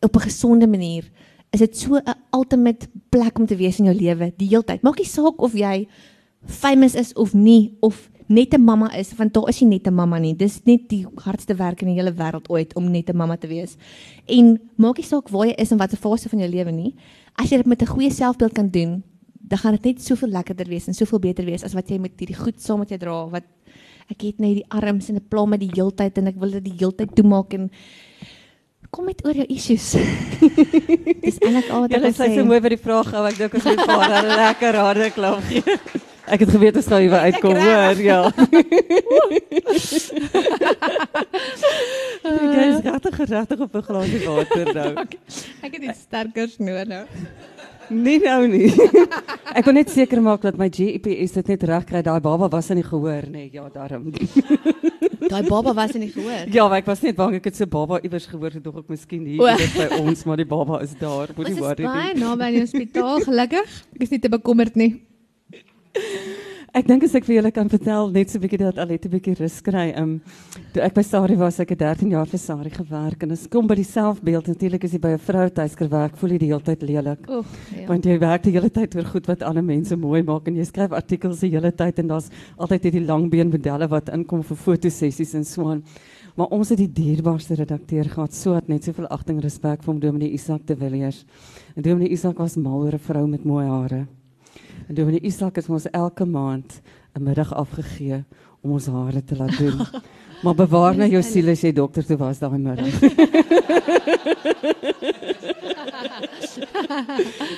op 0.00 0.16
'n 0.16 0.26
gesonde 0.28 0.66
manier. 0.66 1.10
Is 1.50 1.60
dit 1.60 1.78
so 1.78 1.96
'n 1.96 2.14
ultimate 2.30 2.88
plek 3.08 3.38
om 3.38 3.46
te 3.46 3.56
wees 3.56 3.78
in 3.78 3.84
jou 3.84 3.96
lewe 3.96 4.32
die 4.36 4.48
hele 4.48 4.64
tyd. 4.64 4.82
Maak 4.82 4.98
nie 4.98 5.06
saak 5.06 5.40
of 5.40 5.52
jy 5.52 5.88
famous 6.46 6.94
is 6.94 7.12
of 7.12 7.34
nie 7.34 7.76
of 7.80 8.10
net 8.34 8.54
'n 8.54 8.64
mamma 8.64 8.88
is, 8.96 9.12
want 9.16 9.34
daar 9.34 9.48
is 9.48 9.60
nie 9.60 9.68
net 9.68 9.86
'n 9.86 9.94
mamma 9.94 10.18
nie. 10.18 10.34
Dis 10.34 10.60
net 10.64 10.88
die 10.88 11.06
hardste 11.24 11.54
werk 11.54 11.82
in 11.82 11.88
die 11.88 12.00
hele 12.00 12.12
wêreld 12.12 12.48
ooit 12.48 12.74
om 12.74 12.90
net 12.90 13.10
'n 13.10 13.16
mamma 13.16 13.36
te 13.36 13.46
wees. 13.46 13.76
En 14.26 14.60
maak 14.76 14.96
nie 14.96 15.06
saak 15.06 15.28
waar 15.28 15.46
jy 15.46 15.54
is 15.58 15.70
en 15.70 15.78
watter 15.78 15.98
fase 15.98 16.28
van 16.28 16.38
jou 16.38 16.50
lewe 16.50 16.70
nie. 16.72 16.94
As 17.36 17.50
jy 17.50 17.56
dit 17.56 17.66
met 17.66 17.82
'n 17.82 17.86
goeie 17.86 18.10
selfbeeld 18.10 18.52
kan 18.52 18.68
doen, 18.68 19.02
dan 19.40 19.58
gaan 19.58 19.72
dit 19.72 19.84
net 19.84 20.02
soveel 20.02 20.28
lekkerder 20.28 20.68
wees 20.68 20.86
en 20.88 20.94
soveel 20.94 21.18
beter 21.18 21.44
wees 21.44 21.64
as 21.64 21.74
wat 21.74 21.88
jy 21.88 21.98
met 21.98 22.12
hierdie 22.16 22.38
goed 22.38 22.60
saam 22.60 22.78
met 22.78 22.88
jou 22.88 22.98
dra 22.98 23.28
wat 23.28 23.44
ek 24.10 24.22
het 24.22 24.38
net 24.38 24.54
die 24.54 24.70
arms 24.70 25.08
en 25.08 25.16
'n 25.16 25.26
pla 25.28 25.44
met 25.44 25.60
die 25.60 25.70
heeltyd 25.74 26.18
en 26.18 26.26
ek 26.26 26.38
wil 26.38 26.50
dit 26.50 26.64
die 26.64 26.78
heeltyd 26.78 27.14
toemaak 27.14 27.54
en 27.54 27.70
kom 28.90 29.04
met 29.04 29.24
oor 29.24 29.34
jou 29.34 29.46
issues. 29.48 29.92
Dis 31.24 31.38
eintlik 31.40 31.70
al 31.70 31.80
wat 31.80 31.92
ek 31.92 32.02
sê. 32.02 32.06
Jy 32.06 32.12
sê 32.12 32.34
so 32.36 32.44
mooi 32.44 32.60
vir 32.60 32.70
die 32.76 32.84
vraag 32.84 33.08
gou, 33.08 33.24
ek 33.26 33.38
dink 33.38 33.54
ons 33.54 33.64
moet 33.64 33.80
'n 33.80 33.86
paar 33.86 34.24
lekker 34.24 34.74
harde 34.74 35.10
klap 35.10 35.42
gee. 35.48 35.62
Ek 36.32 36.40
het 36.40 36.50
geweet 36.50 36.74
dit 36.78 36.84
sou 36.84 36.96
hier 37.00 37.12
uitkom, 37.12 37.56
hoor, 37.60 37.98
ja. 38.00 38.20
Jy 42.22 42.64
is 42.70 42.80
regtig 42.86 43.16
geregtig 43.20 43.60
op 43.60 43.74
'n 43.76 43.82
glasie 43.82 44.22
water 44.24 44.74
nou. 44.74 44.92
Ek 45.66 45.72
het 45.76 45.82
iets 45.82 46.00
sterkers 46.06 46.56
nodig 46.58 46.88
nou. 46.88 47.04
Nee 47.92 48.18
nou 48.22 48.48
nie. 48.48 48.72
ek 49.58 49.64
wil 49.64 49.74
net 49.76 49.90
seker 49.90 50.22
maak 50.24 50.40
dat 50.40 50.56
my 50.56 50.70
GPS 50.72 51.36
dit 51.36 51.46
net 51.52 51.62
reg 51.68 51.84
kry. 51.84 52.00
Daai 52.02 52.20
baba 52.20 52.48
was 52.48 52.70
in 52.70 52.80
die 52.80 52.86
gehoor, 52.86 53.28
nê? 53.28 53.30
Nee, 53.30 53.50
ja, 53.52 53.68
daarom. 53.68 54.08
Daai 55.28 55.44
baba 55.48 55.74
was 55.74 55.92
in 55.98 56.06
die 56.06 56.12
gehoor. 56.14 56.48
Ja, 56.48 56.70
ek 56.72 56.86
was 56.88 57.02
net 57.04 57.16
bang 57.16 57.34
ek 57.36 57.44
het 57.44 57.56
so 57.56 57.66
baba 57.66 58.00
iewers 58.00 58.26
gehoor 58.26 58.56
het, 58.56 58.64
dog 58.64 58.80
ek 58.80 58.88
miskien 58.88 59.26
hier 59.26 59.56
dit 59.60 59.76
by 59.76 60.00
ons, 60.00 60.24
maar 60.24 60.40
die 60.40 60.48
baba 60.48 60.80
is 60.80 60.96
daar. 60.96 61.28
Moenie 61.36 61.60
worry 61.60 61.84
nie. 61.84 61.92
Ons 61.92 61.96
is 62.00 62.06
baie 62.08 62.20
naby 62.24 62.52
die 62.56 62.64
hospitaal, 62.64 63.20
gelukkig. 63.20 63.80
Ek 63.98 64.06
is 64.08 64.14
nie 64.16 64.22
te 64.22 64.32
bekommerd 64.32 64.76
nie. 64.80 65.11
Ek 66.72 66.86
dink 66.88 67.02
as 67.04 67.12
ek 67.12 67.26
vir 67.28 67.34
julle 67.36 67.50
kan 67.52 67.68
vertel 67.68 68.06
net 68.14 68.30
so 68.32 68.38
'n 68.38 68.42
bietjie 68.46 68.58
dat 68.62 68.78
Alette 68.80 69.04
'n 69.04 69.12
bietjie 69.12 69.36
rus 69.36 69.60
kry. 69.60 69.92
Um 69.92 70.22
toe 70.72 70.80
ek 70.80 70.94
by 70.94 71.02
Sari 71.04 71.36
was, 71.36 71.60
ek 71.60 71.76
het 71.76 71.80
13 71.80 72.08
jaar 72.08 72.24
vir 72.24 72.40
Sari 72.40 72.70
gewerk 72.70 73.22
en 73.22 73.32
as 73.32 73.46
kom 73.46 73.66
by 73.66 73.74
die 73.74 73.84
selfbeeld 73.84 74.48
natuurlik 74.48 74.84
as 74.84 74.92
jy 74.92 74.98
by 74.98 75.12
'n 75.12 75.18
vrou 75.18 75.50
tuisker 75.50 75.88
werk, 75.90 76.16
voel 76.16 76.30
jy 76.30 76.38
die 76.38 76.48
hele 76.48 76.64
tyd 76.64 76.80
lelik. 76.80 77.28
Oef, 77.28 77.46
ja. 77.76 77.86
Want 77.88 78.04
jy 78.06 78.18
werk 78.18 78.42
die 78.44 78.52
hele 78.52 78.70
tyd 78.70 78.96
oor 78.96 79.04
goed 79.04 79.26
wat 79.28 79.42
ander 79.42 79.62
mense 79.62 79.94
mooi 79.96 80.22
maak 80.22 80.48
en 80.48 80.56
jy 80.56 80.64
skryf 80.64 80.92
artikels 80.92 81.40
die 81.40 81.50
hele 81.50 81.72
tyd 81.72 81.98
en 81.98 82.08
daar's 82.08 82.30
altyd 82.56 82.84
hierdie 82.84 83.04
langbeen 83.04 83.50
modelle 83.50 83.86
wat 83.88 84.08
inkom 84.08 84.42
vir 84.42 84.56
fotosessies 84.56 85.34
en 85.34 85.44
so 85.44 85.68
aan. 85.68 85.82
Maar 86.36 86.46
ons 86.46 86.70
het 86.70 86.78
die 86.78 86.88
dierbaarste 86.88 87.54
redakteur 87.54 88.08
gehad, 88.08 88.32
so 88.32 88.54
het 88.54 88.68
net 88.68 88.84
soveel 88.84 89.08
agting 89.08 89.36
en 89.36 89.42
respek 89.42 89.82
vir 89.82 89.92
hom 89.92 90.00
Dominee 90.00 90.32
Isak 90.32 90.66
de 90.66 90.74
Villiers. 90.74 91.26
En 91.76 91.82
Dominee 91.82 92.08
Isak 92.08 92.38
was 92.38 92.56
mal 92.56 92.80
oor 92.80 92.94
'n 92.94 92.98
vrou 92.98 93.26
met 93.26 93.44
mooi 93.44 93.66
hare. 93.66 94.06
En 94.88 94.94
Dominee 94.94 95.20
Isak 95.20 95.56
het 95.56 95.68
ons 95.68 95.90
elke 95.90 96.24
maand 96.24 96.80
'n 97.14 97.22
middag 97.22 97.54
afgegee 97.54 98.24
om 98.60 98.70
ons 98.70 98.86
hare 98.86 99.24
te 99.24 99.36
laat 99.36 99.58
doen. 99.58 99.86
maar 100.42 100.54
bewaar 100.54 100.96
nou 100.96 101.10
jou 101.10 101.22
siel 101.22 101.48
as 101.48 101.60
jy 101.60 101.72
dokter 101.72 102.04
toe 102.04 102.16
was 102.16 102.38
daai 102.38 102.58
middag. 102.58 102.92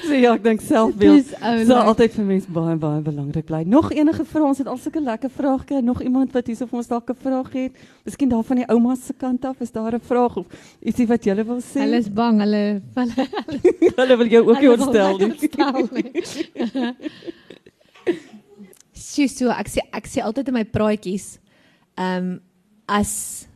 so 0.04 0.14
ja, 0.14 0.34
ek 0.34 0.42
dink 0.44 0.62
selfbeeld 0.64 1.32
sal 1.66 1.80
altyd 1.90 2.12
vir 2.16 2.24
mense 2.28 2.50
baie 2.54 2.76
baie 2.80 3.00
belangrik 3.04 3.46
bly. 3.48 3.62
Nog 3.68 3.92
enige 3.92 4.24
vrae? 4.28 4.44
Ons 4.48 4.58
het 4.62 4.68
al 4.70 4.78
sulke 4.80 5.00
lekker 5.04 5.30
vrae. 5.30 5.80
Nog 5.82 6.02
iemand 6.02 6.32
wat 6.36 6.46
hierso 6.50 6.66
vir 6.70 6.78
ons 6.82 6.90
dalk 6.90 7.10
'n 7.10 7.18
vraag 7.24 7.52
het? 7.52 7.72
Miskien 8.04 8.28
daar 8.28 8.44
van 8.44 8.56
die 8.56 8.68
ouma 8.68 8.94
se 8.94 9.12
kant 9.12 9.44
af, 9.44 9.60
is 9.60 9.72
daar 9.72 9.94
'n 9.94 10.00
vraag 10.00 10.36
of 10.36 10.46
ietsie 10.82 11.06
wat 11.06 11.24
jy 11.24 11.44
wil 11.44 11.60
sê? 11.60 11.80
Hulle 11.80 11.96
is 11.96 12.08
bang, 12.08 12.40
hulle 12.40 12.82
hulle 12.94 13.28
hulle 14.00 14.16
wil 14.16 14.28
jou 14.28 14.42
ook 14.48 14.60
nie 14.60 14.70
ontstel 14.70 15.18
nie. 15.18 15.34
Sy 18.94 19.26
so 19.28 19.50
ek 19.50 19.68
sê 19.68 19.80
ek 19.92 20.06
sê 20.06 20.20
altyd 20.22 20.48
in 20.48 20.54
my 20.54 20.64
praatjies 20.64 21.38
ehm 21.96 22.18
um, 22.18 22.40
as 22.86 23.46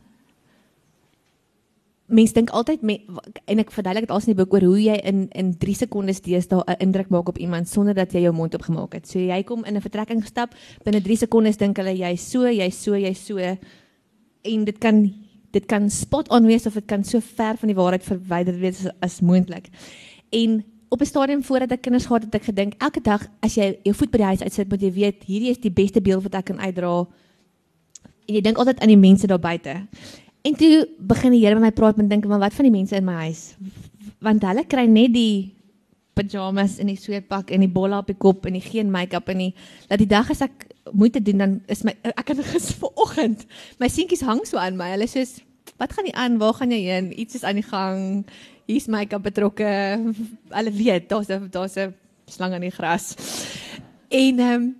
mense 2.09 2.33
dink 2.33 2.49
altyd 2.49 2.81
me, 2.81 2.97
en 3.45 3.61
ek 3.61 3.71
verduidelik 3.71 4.07
dit 4.07 4.13
alsin 4.13 4.33
die 4.33 4.39
boek 4.39 4.53
oor 4.53 4.65
hoe 4.65 4.81
jy 4.81 4.97
in 5.09 5.27
in 5.37 5.53
3 5.61 5.75
sekondes 5.83 6.21
deesdae 6.25 6.63
'n 6.65 6.81
indruk 6.85 7.09
maak 7.09 7.29
op 7.29 7.37
iemand 7.37 7.69
sonder 7.69 7.93
dat 7.93 8.13
jy 8.13 8.21
jou 8.21 8.33
mond 8.33 8.53
oopgemaak 8.53 8.93
het. 8.93 9.07
So 9.07 9.19
jy 9.19 9.43
kom 9.43 9.65
in 9.65 9.75
'n 9.75 9.81
vertrekking 9.81 10.21
gestap, 10.21 10.55
binne 10.83 11.01
3 11.01 11.17
sekondes 11.17 11.57
dink 11.57 11.77
hulle 11.77 11.95
jy 11.97 12.15
so, 12.15 12.45
jy 12.45 12.69
so, 12.69 12.95
jy 12.95 13.13
so 13.13 13.37
en 13.37 14.65
dit 14.65 14.77
kan 14.77 15.13
dit 15.51 15.65
kan 15.65 15.89
spot 15.89 16.29
on 16.29 16.45
wees 16.45 16.65
of 16.65 16.73
dit 16.73 16.85
kan 16.85 17.03
so 17.03 17.19
ver 17.19 17.57
van 17.57 17.67
die 17.67 17.75
waarheid 17.75 18.03
verwyder 18.03 18.59
wees 18.59 18.85
as, 18.85 18.91
as 19.01 19.21
moontlik. 19.21 19.69
En 20.31 20.63
op 20.89 21.01
'n 21.01 21.05
stadium 21.05 21.43
voordat 21.43 21.71
ek 21.71 21.81
kinders 21.81 22.05
gehad 22.05 22.23
het 22.23 22.35
ek 22.35 22.43
gedink 22.43 22.73
elke 22.77 23.01
dag 23.01 23.27
as 23.39 23.55
jy 23.55 23.77
jou 23.83 23.95
voet 23.95 24.11
by 24.11 24.17
die 24.17 24.25
huis 24.25 24.41
uitsit, 24.41 24.69
moet 24.69 24.81
jy 24.81 24.91
weet 24.91 25.23
hierdie 25.23 25.49
is 25.49 25.57
die 25.57 25.71
beste 25.71 26.01
beeld 26.01 26.23
wat 26.23 26.35
ek 26.35 26.45
kan 26.45 26.59
uitdra. 26.59 27.07
En 28.25 28.35
jy 28.35 28.41
dink 28.41 28.57
altyd 28.57 28.79
aan 28.79 28.87
die 28.87 28.97
mense 28.97 29.27
daar 29.27 29.39
buite. 29.39 29.87
En 30.41 30.55
toe 30.55 30.87
begin 30.99 31.31
die 31.35 31.41
Here 31.43 31.55
met 31.59 31.69
my 31.69 31.71
praat 31.75 31.97
en 31.99 32.07
dink 32.07 32.25
maar 32.25 32.39
wat 32.39 32.55
van 32.55 32.67
die 32.69 32.73
mense 32.73 32.95
in 32.95 33.05
my 33.05 33.17
huis? 33.27 33.55
Want 34.23 34.43
hulle 34.47 34.63
kry 34.67 34.85
net 34.87 35.13
die 35.13 35.55
pyjamas 36.19 36.77
en 36.79 36.91
die 36.91 36.99
sweetpak 36.99 37.51
en 37.55 37.63
die 37.63 37.71
bolle 37.71 37.97
op 37.99 38.09
die 38.11 38.17
kop 38.19 38.47
en 38.47 38.57
die 38.57 38.63
geen 38.63 38.91
make-up 38.91 39.29
en 39.31 39.43
die 39.45 39.51
dat 39.87 40.01
die 40.01 40.09
dag 40.09 40.31
as 40.31 40.43
ek 40.43 40.65
moet 40.91 41.13
dit 41.15 41.25
doen 41.29 41.43
dan 41.43 41.53
is 41.71 41.85
my 41.87 41.93
ek 42.09 42.33
het 42.33 42.41
gister 42.53 42.79
vanoggend 42.81 43.45
my 43.79 43.87
seentjies 43.91 44.25
hang 44.27 44.43
so 44.47 44.59
aan 44.59 44.79
my. 44.79 44.91
Hulle 44.95 45.07
sê 45.11 45.25
wat 45.79 45.93
gaan 45.95 46.07
nie 46.07 46.15
aan? 46.15 46.39
Waar 46.41 46.55
gaan 46.57 46.73
jy 46.75 46.81
heen? 46.87 47.11
Iets 47.19 47.39
is 47.39 47.45
aan 47.47 47.59
die 47.59 47.67
gang. 47.67 48.25
Hier's 48.67 48.89
make-up 48.91 49.23
betrokke. 49.23 49.69
Hulle 50.51 50.71
weet 50.75 51.09
daar's 51.11 51.27
daar's 51.27 51.77
'n 51.77 51.95
slang 52.27 52.53
in 52.53 52.67
die 52.67 52.75
gras. 52.75 53.15
En 54.09 54.39
ehm 54.39 54.53
um, 54.53 54.75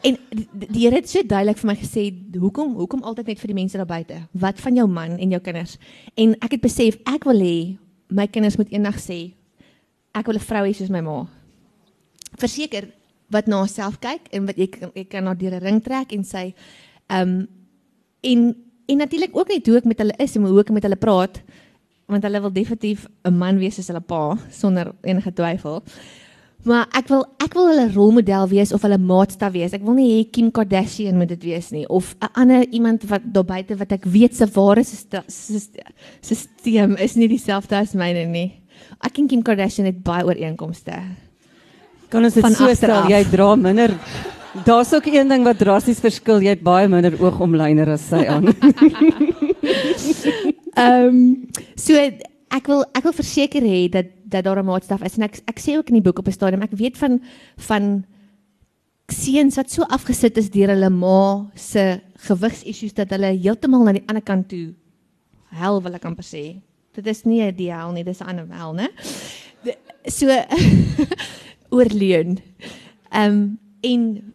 En 0.00 0.16
die 0.52 0.86
Here 0.86 0.96
het 0.96 1.08
so 1.10 1.20
duidelik 1.22 1.58
vir 1.60 1.68
my 1.68 1.76
gesê, 1.76 2.06
hoekom 2.40 2.72
hoekom 2.78 3.02
altyd 3.04 3.32
net 3.32 3.40
vir 3.42 3.52
die 3.52 3.58
mense 3.58 3.76
daar 3.76 3.88
buite? 3.88 4.22
Wat 4.32 4.60
van 4.60 4.78
jou 4.78 4.86
man 4.88 5.18
en 5.18 5.34
jou 5.34 5.40
kinders? 5.44 5.76
En 6.16 6.32
ek 6.40 6.56
het 6.56 6.62
besef 6.64 6.96
ek 7.04 7.26
wil 7.28 7.42
hê 7.44 7.56
my 8.08 8.26
kinders 8.26 8.56
moet 8.56 8.72
eendag 8.72 8.96
sê 9.00 9.32
ek 10.16 10.26
wil 10.26 10.36
'n 10.36 10.46
vrou 10.48 10.64
hê 10.66 10.72
soos 10.74 10.90
my 10.90 11.00
ma. 11.00 11.26
Verseker 12.38 12.88
wat 13.30 13.46
na 13.46 13.58
haarself 13.62 14.00
kyk 14.00 14.28
en 14.32 14.46
wat 14.46 14.56
jy 14.56 14.68
jy 14.94 15.04
kan 15.04 15.24
na 15.24 15.34
deur 15.34 15.54
'n 15.54 15.62
ring 15.62 15.80
trek 15.82 16.12
en 16.12 16.24
sê 16.24 16.54
ehm 17.10 17.28
um, 17.28 17.48
en 18.22 18.56
en 18.86 18.98
natuurlik 18.98 19.36
ook 19.36 19.48
net 19.48 19.66
hoe 19.66 19.76
ek 19.76 19.84
met 19.84 19.98
hulle 19.98 20.14
is 20.18 20.36
en 20.36 20.42
hoe 20.42 20.60
ek 20.60 20.70
met 20.70 20.82
hulle 20.82 20.96
praat 20.96 21.42
want 22.06 22.22
hulle 22.22 22.40
wil 22.40 22.52
definitief 22.52 23.06
'n 23.24 23.38
man 23.38 23.58
wees 23.58 23.74
soos 23.74 23.86
hulle 23.86 24.00
pa 24.00 24.36
sonder 24.50 24.92
enige 25.02 25.32
twyfel. 25.32 25.82
Maar 26.68 26.90
ek 26.92 27.08
wil 27.08 27.22
ek 27.40 27.54
wil 27.56 27.68
hulle 27.70 27.86
rolmodel 27.94 28.48
wees 28.50 28.72
of 28.76 28.82
hulle 28.84 28.98
maatstaf 29.00 29.52
wees. 29.54 29.72
Ek 29.76 29.84
wil 29.86 29.96
nie 29.96 30.08
hê 30.10 30.24
Kim 30.28 30.50
Kardashian 30.52 31.16
moet 31.16 31.32
dit 31.32 31.46
wees 31.48 31.70
nie 31.72 31.86
of 31.88 32.14
'n 32.20 32.28
ander 32.34 32.66
iemand 32.68 33.04
wat 33.08 33.22
daar 33.24 33.44
buite 33.44 33.76
wat 33.76 33.92
ek 33.92 34.04
weet 34.04 34.36
se 34.36 34.46
ware 34.46 34.84
stelsel 34.84 35.56
is 37.00 37.16
nie 37.16 37.28
dieselfde 37.28 37.76
as 37.76 37.94
myne 37.94 38.26
nie. 38.26 38.60
Ek 39.02 39.18
en 39.18 39.28
Kim 39.28 39.42
Kardashian 39.42 39.86
het 39.86 40.02
baie 40.02 40.24
ooreenkomste. 40.24 40.92
Kan 42.10 42.24
ons 42.24 42.34
dit 42.34 42.44
so 42.44 42.74
stel 42.74 43.08
jy 43.08 43.24
dra 43.30 43.56
minder 43.56 43.96
Daar's 44.64 44.92
ook 44.92 45.06
een 45.06 45.28
ding 45.28 45.44
wat 45.44 45.58
drasties 45.58 46.00
verskil, 46.02 46.40
jy 46.42 46.56
het 46.56 46.62
baie 46.62 46.88
minder 46.88 47.14
oogomlyner 47.22 47.88
as 47.88 48.08
sy 48.08 48.26
aan. 48.26 48.50
Ehm 50.74 51.06
um, 51.06 51.48
so 51.76 51.94
ek 51.94 52.66
wil 52.66 52.82
ek 52.94 53.04
wil 53.06 53.14
verseker 53.14 53.62
hê 53.62 53.88
dat 53.90 54.06
dat 54.30 54.44
daar 54.44 54.58
'n 54.62 54.66
maatstaf 54.66 55.02
is 55.02 55.16
en 55.16 55.24
ek 55.24 55.40
ek 55.46 55.58
sê 55.60 55.76
ook 55.76 55.88
in 55.88 55.98
die 56.00 56.06
boek 56.06 56.18
op 56.18 56.28
'n 56.28 56.32
stadium 56.32 56.62
ek 56.62 56.72
weet 56.72 56.96
van 56.98 57.20
van 57.56 58.04
seuns 59.08 59.56
wat 59.56 59.70
so 59.70 59.82
afgesit 59.82 60.36
is 60.38 60.50
deur 60.50 60.68
hulle 60.68 60.90
ma 60.90 61.50
se 61.54 62.00
gewigsissues 62.26 62.94
dat 62.94 63.10
hulle 63.10 63.34
heeltemal 63.34 63.84
na 63.84 63.92
die 63.92 64.06
ander 64.06 64.22
kant 64.22 64.48
toe 64.48 64.74
hel 65.50 65.80
wil 65.82 65.94
ek 65.94 66.04
amper 66.04 66.26
sê. 66.26 66.60
Dit 66.94 67.06
is 67.06 67.24
nie 67.26 67.42
die 67.54 67.70
hel 67.72 67.92
nie, 67.92 68.04
dis 68.04 68.20
'n 68.20 68.28
ander 68.28 68.46
hel, 68.56 68.74
né? 68.74 68.88
So 70.06 70.26
oorleun. 71.76 72.38
Ehm 73.12 73.32
um, 73.32 73.58
en 73.82 74.34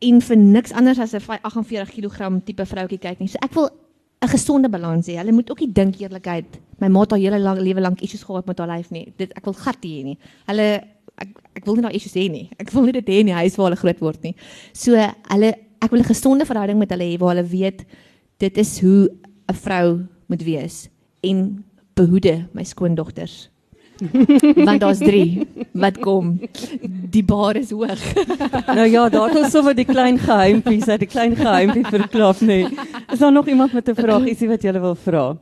en 0.00 0.20
vir 0.22 0.36
niks 0.36 0.72
anders 0.72 0.98
as 0.98 1.14
'n 1.14 1.20
48 1.42 1.90
kg 1.90 2.44
tipe 2.44 2.66
vroutjie 2.66 2.98
kyk 2.98 3.20
nie. 3.20 3.28
So 3.28 3.38
ek 3.42 3.54
wil 3.54 3.70
'n 4.22 4.28
gesonde 4.28 4.68
balans 4.68 5.06
hê. 5.06 5.16
Hulle 5.16 5.32
moet 5.32 5.50
ook 5.50 5.60
nie 5.60 5.72
dink 5.72 6.00
eerlikheid. 6.00 6.60
My 6.78 6.88
ma 6.88 7.00
het 7.00 7.10
haar 7.14 7.20
hele 7.20 7.38
lang 7.42 7.60
lewe 7.60 7.80
lank 7.80 8.00
issues 8.00 8.22
gehad 8.22 8.46
met 8.46 8.58
haar 8.58 8.70
lyf 8.70 8.90
nie. 8.94 9.12
Dit 9.18 9.32
ek 9.36 9.44
wil 9.44 9.56
gat 9.58 9.82
hê 9.82 10.02
nie. 10.06 10.18
Hulle 10.46 10.68
ek 11.18 11.30
ek 11.58 11.64
wil 11.66 11.78
nie 11.78 11.86
daai 11.86 11.96
issues 11.98 12.14
hê 12.14 12.28
nie. 12.30 12.46
Ek 12.62 12.70
wil 12.70 12.86
nie 12.86 12.94
dit 13.00 13.08
hê 13.10 13.22
in 13.24 13.32
die 13.32 13.38
huis 13.40 13.56
waar 13.58 13.70
hulle 13.70 13.80
groot 13.80 14.00
word 14.00 14.22
nie. 14.22 14.34
So 14.72 14.94
hulle 14.94 15.54
ek 15.82 15.90
wil 15.90 16.00
'n 16.00 16.10
gesonde 16.10 16.46
verhouding 16.46 16.78
met 16.78 16.90
hulle 16.94 17.08
hê 17.10 17.18
waar 17.18 17.34
hulle 17.34 17.48
weet 17.48 17.84
dit 18.38 18.58
is 18.58 18.78
hoe 18.80 19.10
'n 19.50 19.54
vrou 19.54 20.06
moet 20.28 20.42
wees 20.42 20.88
en 21.22 21.64
behoede 21.94 22.46
my 22.54 22.62
skoondogters. 22.62 23.48
Want 24.66 24.80
daar's 24.80 24.98
3 24.98 25.46
wat 25.72 25.98
kom. 25.98 26.40
Die 27.10 27.24
bar 27.24 27.56
is 27.56 27.70
hoog. 27.70 28.02
nou 28.78 28.86
ja, 28.86 29.08
daar 29.08 29.28
het 29.28 29.38
ons 29.42 29.50
sommer 29.50 29.74
die 29.74 29.86
klein 29.88 30.18
geheimpies, 30.18 30.86
die 30.86 31.10
klein 31.10 31.34
geheimpie 31.36 31.84
verklap 31.86 32.40
nê. 32.40 32.62
Nee. 32.62 32.86
Is 33.12 33.18
daar 33.18 33.32
nog 33.32 33.48
iemand 33.48 33.72
met 33.72 33.88
'n 33.88 33.94
vraag 33.94 34.26
ietsie 34.26 34.48
wat 34.48 34.62
jy 34.62 34.72
wil 34.80 34.94
vra? 34.94 35.36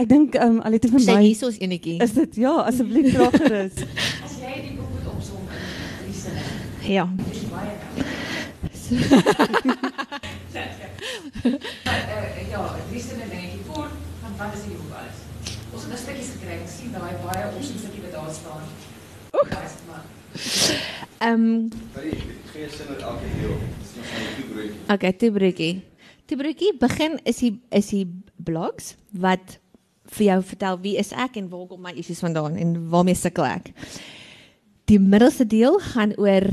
Ek 0.00 0.08
dink 0.08 0.32
ehm 0.32 0.56
um, 0.56 0.64
alite 0.64 0.88
vir 0.88 0.96
my. 0.96 1.04
Sê 1.04 1.20
hiersoos 1.20 1.60
enetjie. 1.60 2.00
Is 2.00 2.16
dit 2.16 2.40
ja, 2.40 2.64
asseblief 2.64 3.12
vra 3.12 3.28
gerus. 3.34 3.76
As 4.24 4.40
jy 4.40 4.64
die 4.64 4.72
boek 4.78 4.88
moet 4.94 5.04
opsom 5.12 5.44
sinne. 6.16 6.40
Ja. 6.88 7.04
ja, 12.54 12.62
drie 12.88 13.02
sinne 13.04 13.26
netjie 13.28 13.60
voor 13.68 13.92
van 14.22 14.32
wat 14.40 14.56
is 14.56 14.64
die 14.70 14.76
boek 14.78 14.92
alles? 15.02 15.18
Ons 15.68 15.84
het 15.84 15.92
'n 15.92 16.00
stukkies 16.06 16.30
gekry. 16.38 16.56
Ek 16.64 16.72
sien 16.78 16.90
daai 16.96 17.14
baie 17.26 17.44
opsie 17.52 17.76
stukkie 17.76 18.00
wat 18.08 18.16
daar 18.16 18.32
staan. 18.40 18.64
Oek. 19.36 19.52
Ehm 21.20 21.36
um, 21.36 21.68
gee 22.56 22.72
sinne 22.72 22.96
elke 22.96 23.28
deel. 23.36 23.60
Dis 23.84 24.00
nog 24.00 24.08
'n 24.08 24.32
toebroodjie. 24.40 24.80
Okay, 24.88 25.12
toebroodjie. 25.12 25.84
Toebroodjie 26.24 26.72
begin 26.78 27.20
is 27.22 27.36
die 27.44 27.60
is 27.68 27.86
die 27.92 28.08
blogs 28.36 28.96
wat 29.12 29.60
vir 30.16 30.26
jou 30.26 30.40
vertel 30.42 30.80
wie 30.82 30.96
is 30.98 31.12
ek 31.12 31.36
en 31.40 31.48
waar 31.48 31.66
kom 31.70 31.82
my 31.82 31.92
issues 31.96 32.22
vandaan 32.24 32.56
en 32.56 32.74
waarmee 32.90 33.18
sukkel 33.18 33.46
ek. 33.46 33.72
Die 34.90 34.98
middelste 34.98 35.46
deel 35.46 35.78
gaan 35.92 36.16
oor 36.18 36.48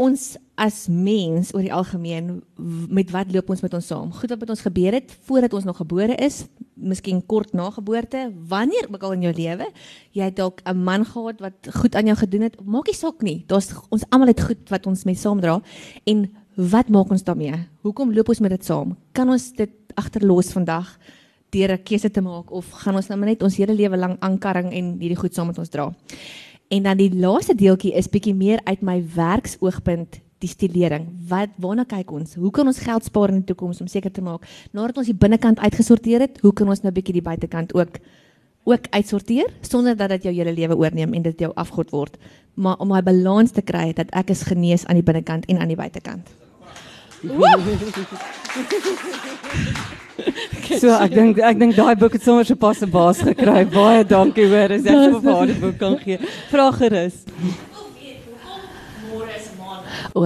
ons 0.00 0.34
as 0.58 0.84
mens 0.90 1.52
oor 1.54 1.62
die 1.62 1.74
algemeen 1.74 2.38
met 2.90 3.10
wat 3.14 3.30
loop 3.34 3.50
ons 3.50 3.62
met 3.62 3.74
ons 3.74 3.88
saam? 3.90 4.12
Goed 4.14 4.32
wat 4.34 4.42
met 4.42 4.52
ons 4.54 4.64
gebeur 4.66 4.96
het 4.96 5.12
voordat 5.26 5.54
ons 5.54 5.66
nog 5.68 5.78
gebore 5.78 6.16
is, 6.22 6.44
miskien 6.74 7.20
kort 7.30 7.54
na 7.54 7.68
geboorte, 7.74 8.26
wanneer 8.50 8.88
ook 8.90 9.02
al 9.06 9.16
in 9.16 9.26
jou 9.28 9.34
lewe, 9.34 9.68
jy 10.16 10.30
het 10.30 10.36
dalk 10.36 10.60
'n 10.66 10.84
man 10.84 11.04
gehad 11.04 11.40
wat 11.40 11.68
goed 11.80 11.94
aan 11.94 12.06
jou 12.06 12.16
gedoen 12.16 12.42
het, 12.42 12.56
maak 12.64 12.86
nie 12.86 12.94
saak 12.94 13.22
nie. 13.22 13.44
Daar's 13.46 13.72
ons 13.90 14.04
almal 14.10 14.28
het 14.28 14.40
goed 14.40 14.70
wat 14.70 14.86
ons 14.86 15.04
mee 15.04 15.14
saamdra 15.14 15.62
en 16.04 16.30
wat 16.56 16.88
maak 16.88 17.10
ons 17.10 17.22
daarmee? 17.22 17.54
Hoekom 17.82 18.12
loop 18.12 18.28
ons 18.28 18.40
met 18.40 18.50
dit 18.50 18.64
saam? 18.64 18.96
Kan 19.12 19.28
ons 19.28 19.52
dit 19.52 19.70
agterlos 19.94 20.52
vandag 20.52 20.98
deur 21.54 21.72
'n 21.72 21.82
keuse 21.82 22.10
te 22.10 22.20
maak 22.20 22.50
of 22.50 22.66
gaan 22.82 22.98
ons 22.98 23.08
nou 23.08 23.18
net 23.24 23.42
ons 23.42 23.56
hele 23.56 23.74
lewe 23.74 23.96
lank 23.96 24.18
aankarring 24.20 24.72
en 24.72 24.98
hierdie 24.98 25.22
goed 25.22 25.34
saam 25.34 25.46
met 25.46 25.58
ons 25.58 25.68
dra? 25.68 25.94
En 26.68 26.82
dan 26.82 26.96
die 26.96 27.14
laaste 27.14 27.54
deeltjie 27.54 27.94
is 27.94 28.08
bietjie 28.08 28.34
meer 28.34 28.60
uit 28.64 28.82
my 28.82 29.04
werksoogpunt 29.14 30.20
die 30.38 30.48
stilering. 30.48 31.06
Wat 31.28 31.48
waarna 31.62 31.84
kyk 31.88 32.12
ons? 32.12 32.34
Hoe 32.34 32.50
kan 32.50 32.66
ons 32.66 32.78
geld 32.78 33.04
spaar 33.04 33.32
in 33.32 33.42
die 33.42 33.52
toekoms 33.52 33.80
om 33.80 33.86
seker 33.86 34.12
te 34.12 34.24
maak 34.24 34.44
nadat 34.72 34.98
ons 34.98 35.06
die 35.06 35.16
binnekant 35.16 35.58
uitgesorteer 35.58 36.20
het, 36.20 36.40
hoe 36.42 36.52
kan 36.52 36.68
ons 36.68 36.82
nou 36.82 36.92
bietjie 36.92 37.20
die 37.20 37.24
buitekant 37.24 37.74
ook 37.74 37.98
ook 38.64 38.86
uitsorteer 38.96 39.52
sonder 39.60 39.96
dat 39.96 40.08
dit 40.08 40.22
jou 40.22 40.34
hele 40.34 40.52
lewe 40.56 40.76
oorneem 40.76 41.12
en 41.12 41.22
dit 41.22 41.40
jou 41.44 41.52
afgod 41.54 41.90
word, 41.92 42.16
maar 42.54 42.80
om 42.80 42.88
daai 42.88 43.02
balans 43.04 43.52
te 43.52 43.60
kry 43.60 43.92
dat 43.92 44.08
ek 44.16 44.30
is 44.32 44.42
genees 44.48 44.86
aan 44.88 44.96
die 44.96 45.04
binnekant 45.04 45.44
en 45.52 45.60
aan 45.60 45.68
die 45.68 45.76
buitekant. 45.76 46.32
so 50.80 50.94
ek 50.96 51.12
dink 51.14 51.38
ek 51.38 51.58
dink 51.60 51.76
daai 51.76 51.94
boek 51.98 52.16
het 52.16 52.24
sommer 52.24 52.46
so 52.48 52.56
pas 52.56 52.80
'n 52.82 52.90
baas 52.90 53.20
gekry. 53.24 53.64
Baie 53.78 54.04
dankie 54.04 54.48
hoor. 54.48 54.70
As 54.78 54.86
ek 54.86 55.20
vir 55.20 55.32
haar 55.32 55.46
die 55.50 55.60
boek 55.60 55.78
kan 55.78 55.98
gee. 56.02 56.18
Vra 56.50 56.70
gerus. 56.72 57.22
O. 60.14 60.22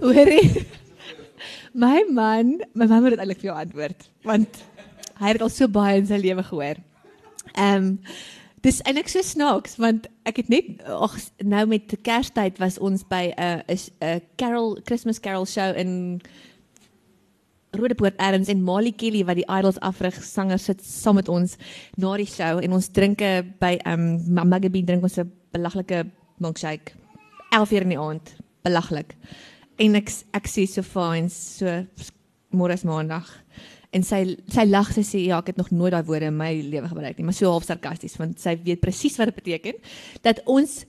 Hoorie. 0.00 0.66
My 1.74 2.04
man, 2.10 2.60
my 2.74 2.86
man 2.86 3.02
moet 3.02 3.14
dit 3.14 3.20
eintlik 3.20 3.42
vir 3.42 3.50
jou 3.50 3.56
antwoord 3.60 4.06
want 4.26 4.62
hy 5.20 5.32
het 5.34 5.42
al 5.44 5.52
so 5.52 5.68
baie 5.68 5.98
in 6.00 6.08
sy 6.08 6.18
lewe 6.22 6.44
gehoor. 6.46 6.80
Ehm 7.54 7.76
um, 7.76 7.90
dis 8.62 8.80
eintlik 8.82 9.08
so 9.08 9.22
snaaks 9.22 9.76
want 9.78 10.08
ek 10.28 10.42
het 10.42 10.48
net 10.52 10.82
ag 10.86 11.14
nou 11.44 11.64
met 11.70 11.94
Kerstyd 12.02 12.58
was 12.58 12.78
ons 12.78 13.04
by 13.04 13.32
'n 13.36 13.62
'n 13.68 14.20
Carol 14.36 14.78
Christmas 14.84 15.20
Carol 15.20 15.46
show 15.46 15.74
in 15.76 16.20
Rodepoort 17.70 18.16
Adams 18.16 18.48
en 18.48 18.62
Molly 18.62 18.92
Kelly 18.92 19.24
wat 19.24 19.36
die 19.36 19.48
Idols 19.48 19.78
afrig 19.80 20.16
sanger 20.24 20.58
sit 20.58 20.80
saam 20.84 21.14
met 21.14 21.28
ons 21.28 21.56
na 21.96 22.16
die 22.16 22.26
show 22.26 22.58
en 22.58 22.72
ons 22.72 22.88
drinke 22.88 23.44
by 23.60 23.78
um 23.86 24.18
Magabee 24.32 24.84
drink 24.84 25.02
ons 25.02 25.18
'n 25.18 25.32
belaglike 25.52 26.06
milkshake. 26.38 26.92
11 27.50 27.72
uur 27.72 27.82
in 27.82 27.88
die 27.88 27.98
aand 27.98 28.36
belaglik. 28.62 29.16
En 29.78 29.94
ek 29.94 30.10
ek 30.32 30.46
sê 30.48 30.66
so 30.66 30.82
fyn 30.82 31.28
so 31.30 31.86
môre 32.50 32.72
is 32.72 32.84
maandag 32.84 33.28
en 33.98 34.04
sy 34.06 34.20
sy 34.54 34.66
lag 34.68 34.92
sy 34.94 35.04
sê 35.06 35.24
ja 35.26 35.40
ek 35.42 35.52
het 35.52 35.60
nog 35.60 35.72
nooit 35.74 35.94
daai 35.94 36.06
woorde 36.06 36.30
in 36.30 36.38
my 36.38 36.52
lewe 36.74 36.90
gebruik 36.90 37.18
nie 37.18 37.26
maar 37.28 37.38
so 37.38 37.50
half 37.50 37.66
sarkasties 37.68 38.18
want 38.20 38.38
sy 38.42 38.54
weet 38.62 38.84
presies 38.84 39.18
wat 39.18 39.32
dit 39.32 39.40
beteken 39.42 39.82
dat 40.26 40.44
ons 40.46 40.84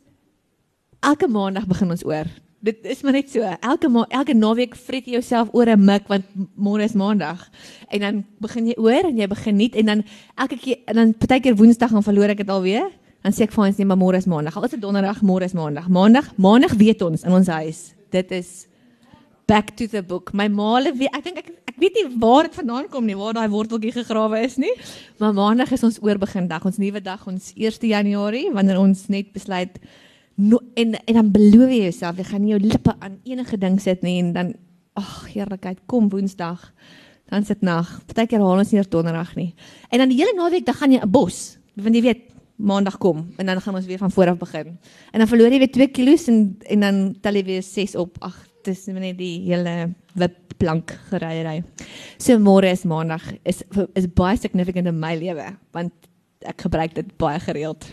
elke 1.06 1.30
maandag 1.32 1.68
begin 1.70 1.98
ons 1.98 2.06
oor 2.08 2.30
Dit 2.60 2.84
is 2.84 3.02
maar 3.02 3.16
net 3.16 3.30
so. 3.32 3.40
Elke 3.40 3.88
ma 3.88 4.02
elke 4.12 4.34
naweek 4.36 4.74
vreet 4.76 5.06
jy 5.08 5.14
jouself 5.16 5.48
oor 5.56 5.70
'n 5.72 5.80
mik 5.80 6.08
want 6.12 6.26
môre 6.60 6.84
is 6.84 6.94
maandag. 6.94 7.50
En 7.88 8.00
dan 8.00 8.26
begin 8.40 8.68
jy 8.68 8.76
oor 8.76 9.08
en 9.08 9.18
jy 9.18 9.28
begin 9.28 9.56
nie 9.56 9.72
en 9.72 9.86
dan 9.86 10.04
elke 10.36 10.58
keer 10.58 10.78
en 10.86 10.96
dan 10.96 11.14
partykeer 11.14 11.56
woensdag 11.56 11.90
gaan 11.90 12.04
verloor 12.04 12.30
ek 12.30 12.38
dit 12.38 12.50
alweer. 12.50 12.92
Dan 13.24 13.32
sê 13.32 13.44
ek 13.44 13.52
vir 13.52 13.66
ons 13.66 13.78
nee, 13.78 13.86
maar 13.86 13.98
môre 13.98 14.18
is 14.18 14.26
maandag. 14.26 14.58
Al 14.58 14.64
is 14.64 14.72
dit 14.72 14.82
donderdag, 14.82 15.22
môre 15.22 15.46
is 15.46 15.54
maandag. 15.54 15.88
Maandag, 15.88 16.36
maandag 16.36 16.74
weet 16.74 17.02
ons 17.02 17.24
in 17.24 17.32
ons 17.32 17.48
huis. 17.48 17.94
Dit 18.12 18.32
is 18.32 18.68
back 19.50 19.74
to 19.78 19.88
the 19.90 20.04
book. 20.06 20.34
My 20.38 20.48
maale 20.54 20.94
weet 20.94 21.16
ek 21.18 21.24
dink 21.26 21.42
ek 21.42 21.50
ek 21.74 21.80
weet 21.82 21.96
nie 21.98 22.06
waar 22.22 22.46
dit 22.46 22.58
vandaan 22.60 22.90
kom 22.92 23.08
nie, 23.08 23.18
waar 23.18 23.34
daai 23.34 23.50
worteltjie 23.50 23.96
gegrawe 23.96 24.44
is 24.46 24.60
nie. 24.62 24.74
Maar 25.18 25.34
maandag 25.34 25.72
is 25.74 25.86
ons 25.88 25.98
oorbegin 26.06 26.50
dag, 26.52 26.66
ons 26.68 26.78
nuwe 26.78 27.02
dag, 27.02 27.26
ons 27.28 27.54
1 27.56 27.90
Januarie 27.90 28.50
wanneer 28.54 28.82
ons 28.82 29.08
net 29.10 29.34
besluit 29.34 29.80
no, 30.40 30.60
en 30.74 30.96
en 31.06 31.14
dan 31.14 31.32
beloof 31.32 31.70
jy 31.72 31.84
jouself 31.90 32.20
jy 32.20 32.26
gaan 32.30 32.44
nie 32.46 32.54
jou 32.54 32.62
lippe 32.64 32.96
aan 33.04 33.20
enige 33.28 33.60
ding 33.60 33.78
sit 33.82 34.04
nie 34.06 34.18
en 34.22 34.32
dan 34.36 34.54
ag 35.00 35.12
heerlikheid 35.34 35.82
kom 35.92 36.10
woensdag 36.14 36.70
dan 37.30 37.46
sit 37.46 37.62
nag 37.66 37.90
partykeer 38.08 38.42
haal 38.44 38.64
ons 38.64 38.72
nie 38.74 38.84
donderdag 38.88 39.36
nie 39.36 39.52
en 39.92 40.04
dan 40.04 40.12
die 40.12 40.20
hele 40.22 40.36
naweek 40.38 40.66
dan 40.68 40.80
gaan 40.80 40.96
jy 40.96 41.02
'n 41.04 41.12
bos 41.12 41.58
want 41.76 41.96
jy 41.96 42.02
weet 42.02 42.24
maandag 42.56 42.98
kom 42.98 43.28
en 43.38 43.46
dan 43.46 43.62
gaan 43.62 43.76
ons 43.76 43.86
weer 43.86 44.00
van 44.00 44.12
voor 44.12 44.30
af 44.30 44.38
begin 44.38 44.78
en 45.12 45.20
dan 45.20 45.28
verloor 45.28 45.52
jy 45.52 45.60
weer 45.60 45.72
2 45.72 45.88
kg 45.88 46.28
en 46.28 46.58
en 46.70 46.80
dan 46.80 47.16
tel 47.22 47.34
jy 47.34 47.44
weer 47.44 47.64
6 47.64 47.96
op 47.96 48.18
ag 48.20 48.49
dis 48.64 48.88
net 48.88 49.18
die 49.18 49.40
hele 49.48 49.94
wip 50.16 50.38
plank 50.60 50.92
geryery 51.10 51.64
so 52.18 52.38
môre 52.40 52.72
is 52.72 52.86
maandag 52.86 53.24
is 53.46 53.64
is 53.96 54.08
baie 54.08 54.38
significant 54.38 54.88
in 54.88 55.00
my 55.00 55.16
lewe 55.16 55.56
want 55.72 55.94
ek 56.46 56.68
gebruik 56.68 56.94
dit 56.96 57.18
baie 57.18 57.40
gereeld 57.40 57.88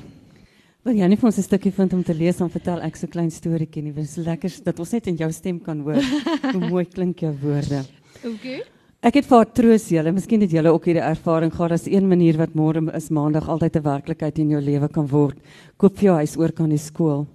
Wil 0.87 1.01
jy 1.01 1.07
nie 1.11 1.17
vir 1.19 1.27
ons 1.27 1.39
'n 1.39 1.43
stukkie 1.43 1.73
vind 1.75 1.95
om 1.95 2.03
te 2.07 2.15
lees 2.15 2.39
en 2.41 2.49
vertel 2.49 2.79
ek 2.87 2.95
so 2.95 3.09
klein 3.11 3.31
storieetjie 3.31 3.83
nie. 3.83 3.91
Dit 3.91 4.05
is 4.05 4.17
lekker 4.23 4.53
dat 4.63 4.79
ons 4.79 4.93
net 4.93 5.09
in 5.09 5.17
jou 5.17 5.33
stem 5.33 5.59
kan 5.59 5.81
hoor 5.83 5.99
hoe 6.55 6.69
mooi 6.71 6.85
klink 6.85 7.25
jou 7.27 7.33
woorde. 7.43 7.83
Okay. 8.23 8.63
Ek 9.03 9.19
het 9.19 9.27
vir 9.27 9.45
troos 9.51 9.89
julle. 9.91 10.13
Miskien 10.15 10.41
het 10.41 10.55
julle 10.55 10.71
ook 10.71 10.87
hierdie 10.87 11.03
ervaring 11.03 11.51
gehad 11.51 11.73
as 11.73 11.89
een 11.91 12.07
manier 12.07 12.39
wat 12.39 12.55
môre 12.55 12.85
is 12.95 13.11
maandag 13.11 13.49
altyd 13.49 13.77
'n 13.77 13.83
werklikheid 13.83 14.39
in 14.39 14.51
jou 14.51 14.61
lewe 14.61 14.89
kan 14.89 15.09
word. 15.11 15.37
Koop 15.77 15.99
vir 15.99 16.05
jou 16.05 16.17
huis 16.23 16.37
oor 16.37 16.53
kan 16.53 16.71
die 16.71 16.79
skool. 16.79 17.27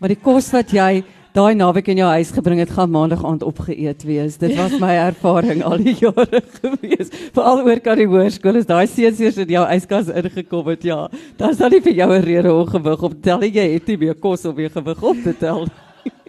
Maar 0.00 0.08
die 0.08 0.22
kos 0.22 0.50
wat 0.52 0.72
jy 0.72 1.04
daai 1.36 1.54
naweek 1.56 1.90
in 1.92 1.98
jou 2.00 2.08
huis 2.08 2.30
gebring 2.32 2.60
het, 2.62 2.72
gaan 2.72 2.92
maandag 2.92 3.24
aand 3.26 3.42
opgeëet 3.44 4.04
wees. 4.08 4.38
Dit 4.40 4.54
was 4.56 4.76
my 4.80 4.94
ervaring 5.10 5.62
al 5.66 5.76
die 5.82 5.92
jare 5.98 6.40
gewees. 6.60 7.12
Veral 7.36 7.60
oor 7.66 7.80
kan 7.84 8.00
die 8.00 8.08
hoërskool 8.08 8.60
is 8.62 8.68
daai 8.68 8.86
seuns 8.88 9.20
in 9.20 9.52
jou 9.52 9.64
yskas 9.74 10.08
ingekom 10.08 10.70
het, 10.72 10.86
ja. 10.88 11.02
Dan 11.40 11.56
sal 11.58 11.74
nie 11.74 11.82
vir 11.84 11.98
jou 12.00 12.08
'n 12.12 12.24
rede 12.24 12.52
om 12.52 12.68
gewig 12.70 13.02
op 13.10 13.18
tel 13.22 13.44
jy 13.44 13.66
het 13.74 13.86
nie 13.92 13.98
meer 14.06 14.14
kos 14.14 14.46
om 14.48 14.56
weer 14.56 14.72
gewig 14.72 15.02
op 15.02 15.22
te 15.24 15.34
tel. 15.36 15.66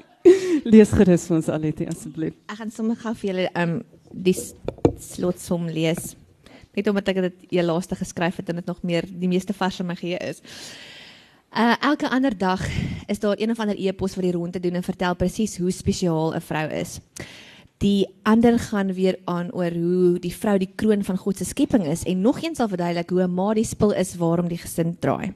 lees 0.74 0.92
gerus 0.92 1.28
vir 1.28 1.38
ons 1.38 1.50
Aletie 1.50 1.88
asseblief. 1.88 2.36
Ek 2.52 2.60
gaan 2.60 2.72
sommer 2.72 3.00
gou 3.00 3.14
vir 3.16 3.30
julle 3.32 3.50
um 3.56 3.80
die 4.12 4.36
slotsom 5.00 5.70
lees. 5.72 6.16
net 6.76 6.88
omdat 6.88 7.08
ek 7.10 7.22
dit 7.22 7.38
heel 7.56 7.66
laaste 7.66 7.96
geskryf 7.96 8.36
het 8.38 8.50
en 8.50 8.60
dit 8.60 8.68
nog 8.68 8.84
meer 8.84 9.08
die 9.08 9.28
meeste 9.28 9.54
vars 9.54 9.80
in 9.80 9.88
my 9.88 9.96
geheue 9.96 10.20
is. 10.22 10.44
Uh 11.56 11.76
elke 11.80 12.10
ander 12.10 12.38
dag 12.38 12.62
is 13.08 13.20
daar 13.20 13.40
een 13.40 13.50
of 13.52 13.60
ander 13.60 13.76
e-pos 13.80 14.16
wat 14.16 14.24
die 14.24 14.32
rondte 14.32 14.60
doen 14.60 14.74
en 14.74 14.84
vertel 14.84 15.16
presies 15.16 15.58
hoe 15.58 15.72
spesiaal 15.72 16.36
'n 16.36 16.42
vrou 16.42 16.70
is. 16.70 17.00
Die 17.78 18.08
ander 18.24 18.60
gaan 18.60 18.94
weer 18.94 19.20
aan 19.26 19.52
oor 19.54 19.72
hoe 19.72 20.20
die 20.20 20.34
vrou 20.34 20.58
die 20.58 20.72
kroon 20.76 21.04
van 21.04 21.18
God 21.18 21.38
se 21.38 21.46
skepping 21.46 21.86
is 21.86 22.04
en 22.04 22.22
nog 22.22 22.42
eens 22.42 22.58
sal 22.58 22.68
verduidelik 22.68 23.10
hoe 23.10 23.24
'n 23.24 23.34
ma 23.34 23.54
die 23.54 23.64
spil 23.64 23.92
is 23.92 24.16
waarom 24.16 24.48
die 24.48 24.58
gesin 24.58 24.98
draai. 25.00 25.34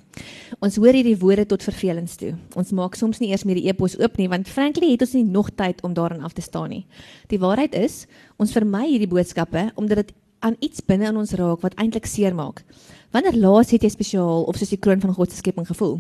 Ons 0.60 0.76
hoor 0.76 0.94
hierdie 0.94 1.18
woorde 1.18 1.46
tot 1.46 1.64
vervelings 1.64 2.16
toe. 2.16 2.34
Ons 2.56 2.72
maak 2.72 2.96
soms 2.96 3.20
nie 3.20 3.30
eers 3.30 3.44
meer 3.44 3.56
die 3.56 3.68
e-pos 3.68 4.00
oop 4.00 4.18
nie 4.18 4.28
want 4.28 4.48
frankly 4.48 4.92
het 4.92 5.02
ons 5.02 5.14
nie 5.14 5.24
nog 5.24 5.50
tyd 5.56 5.84
om 5.84 5.94
daarin 5.94 6.24
af 6.24 6.34
te 6.34 6.42
staan 6.42 6.70
nie. 6.70 6.86
Die 7.28 7.40
waarheid 7.40 7.76
is, 7.76 8.08
ons 8.38 8.52
vermy 8.52 8.88
hierdie 8.88 9.08
boodskappe 9.08 9.72
omdat 9.76 9.98
dit 9.98 10.14
aan 10.42 10.58
iets 10.60 10.84
binne 10.86 11.08
in 11.10 11.18
ons 11.22 11.34
raak 11.38 11.62
wat 11.66 11.78
eintlik 11.80 12.10
seermaak. 12.10 12.64
Wanneer 13.12 13.36
laas 13.36 13.74
het 13.76 13.84
jy 13.84 13.90
spesiaal 13.92 14.46
of 14.48 14.58
soos 14.58 14.72
die 14.72 14.80
kroon 14.80 15.02
van 15.04 15.14
God 15.14 15.32
se 15.32 15.42
skepping 15.42 15.68
gevoel? 15.68 15.98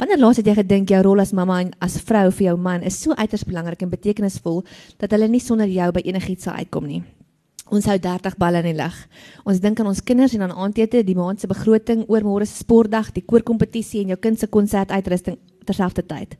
Wanneer 0.00 0.20
laas 0.22 0.40
het 0.40 0.48
jy 0.48 0.54
gedink 0.56 0.90
jou 0.90 1.02
rol 1.04 1.20
as 1.20 1.34
mamma 1.36 1.60
en 1.64 1.74
as 1.84 1.98
vrou 2.00 2.30
vir 2.30 2.48
jou 2.48 2.56
man 2.56 2.86
is 2.86 2.96
so 3.02 3.14
uiters 3.14 3.44
belangrik 3.44 3.84
en 3.84 3.92
betekenisvol 3.92 4.62
dat 5.02 5.12
hulle 5.12 5.28
nie 5.28 5.42
sonder 5.44 5.68
jou 5.68 5.90
by 5.92 6.02
enigiets 6.08 6.48
sal 6.48 6.56
uitkom 6.56 6.88
nie? 6.88 7.02
Ons 7.66 7.88
hou 7.90 7.96
30 7.98 8.38
balle 8.38 8.62
in 8.62 8.70
die 8.70 8.78
lug. 8.78 8.96
Ons 9.44 9.60
dink 9.60 9.80
aan 9.82 9.90
ons 9.90 10.02
kinders 10.06 10.36
en 10.36 10.46
aan 10.46 10.54
aandete, 10.54 11.02
die 11.02 11.16
maand 11.18 11.42
se 11.42 11.50
begroting, 11.50 12.04
oor 12.06 12.22
môre 12.22 12.46
se 12.46 12.60
sportdag, 12.62 13.10
die 13.12 13.24
koorkompetisie 13.26 14.04
en 14.04 14.14
jou 14.14 14.18
kind 14.22 14.38
se 14.38 14.46
konsertuitrusting 14.46 15.40
terselfdertyd. 15.66 16.36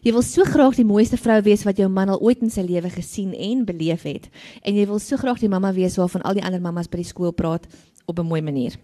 Jy 0.00 0.14
wil 0.16 0.22
so 0.24 0.46
graag 0.48 0.78
die 0.78 0.84
mooiste 0.88 1.18
vrou 1.20 1.36
wees 1.44 1.60
wat 1.68 1.76
jou 1.76 1.88
man 1.92 2.08
al 2.08 2.22
ooit 2.24 2.40
in 2.40 2.48
sy 2.48 2.62
lewe 2.64 2.88
gesien 2.88 3.34
en 3.36 3.66
beleef 3.68 4.06
het. 4.08 4.30
En 4.64 4.72
jy 4.72 4.86
wil 4.88 4.98
so 4.98 5.20
graag 5.20 5.42
die 5.42 5.50
mamma 5.52 5.74
wees 5.76 5.98
waarvan 6.00 6.22
al 6.24 6.38
die 6.38 6.44
ander 6.44 6.60
mammas 6.60 6.88
by 6.88 7.02
die 7.02 7.10
skool 7.10 7.34
praat 7.36 7.66
op 8.08 8.18
'n 8.18 8.26
mooi 8.26 8.40
manier. 8.40 8.78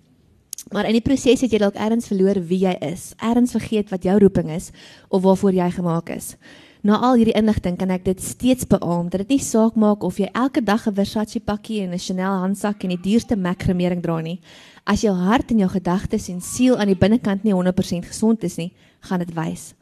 Maar 0.73 0.85
in 0.85 0.93
die 0.93 1.01
proses 1.01 1.41
het 1.41 1.51
jy 1.51 1.59
dalk 1.59 1.75
ergens 1.75 2.07
verloor 2.07 2.41
wie 2.47 2.59
jy 2.59 2.77
is, 2.81 3.15
ergens 3.17 3.53
vergeet 3.53 3.91
wat 3.91 4.03
jou 4.03 4.19
roeping 4.19 4.51
is 4.51 4.71
of 5.09 5.23
waarvoor 5.23 5.53
jy 5.53 5.71
gemaak 5.71 6.11
is. 6.11 6.37
Na 6.83 6.99
al 6.99 7.17
hierdie 7.17 7.35
inligting 7.35 7.79
kan 7.79 7.91
ek 7.91 8.05
dit 8.05 8.21
steeds 8.23 8.67
beamoen 8.67 9.09
dat 9.09 9.21
dit 9.21 9.29
nie 9.29 9.43
saak 9.43 9.75
maak 9.75 10.03
of 10.03 10.19
jy 10.19 10.29
elke 10.35 10.61
dag 10.61 10.87
'n 10.87 10.95
Versace 10.95 11.41
pakkie 11.41 11.81
en 11.83 11.95
'n 11.95 11.99
Chanel 11.99 12.41
handsak 12.41 12.85
en 12.85 12.91
die 12.91 13.01
duurste 13.01 13.37
MAC 13.37 13.63
gremering 13.63 14.03
dra 14.03 14.21
nie. 14.21 14.41
As 14.85 15.01
jou 15.01 15.15
hart 15.15 15.51
en 15.51 15.59
jou 15.59 15.69
gedagtes 15.69 16.29
en 16.29 16.41
siel 16.41 16.77
aan 16.77 16.89
die 16.89 16.95
binnekant 16.99 17.43
nie 17.43 17.55
100% 17.55 18.05
gesond 18.05 18.45
is 18.45 18.57
nie, 18.57 18.73
gaan 19.01 19.19
dit 19.19 19.35
wys. 19.35 19.75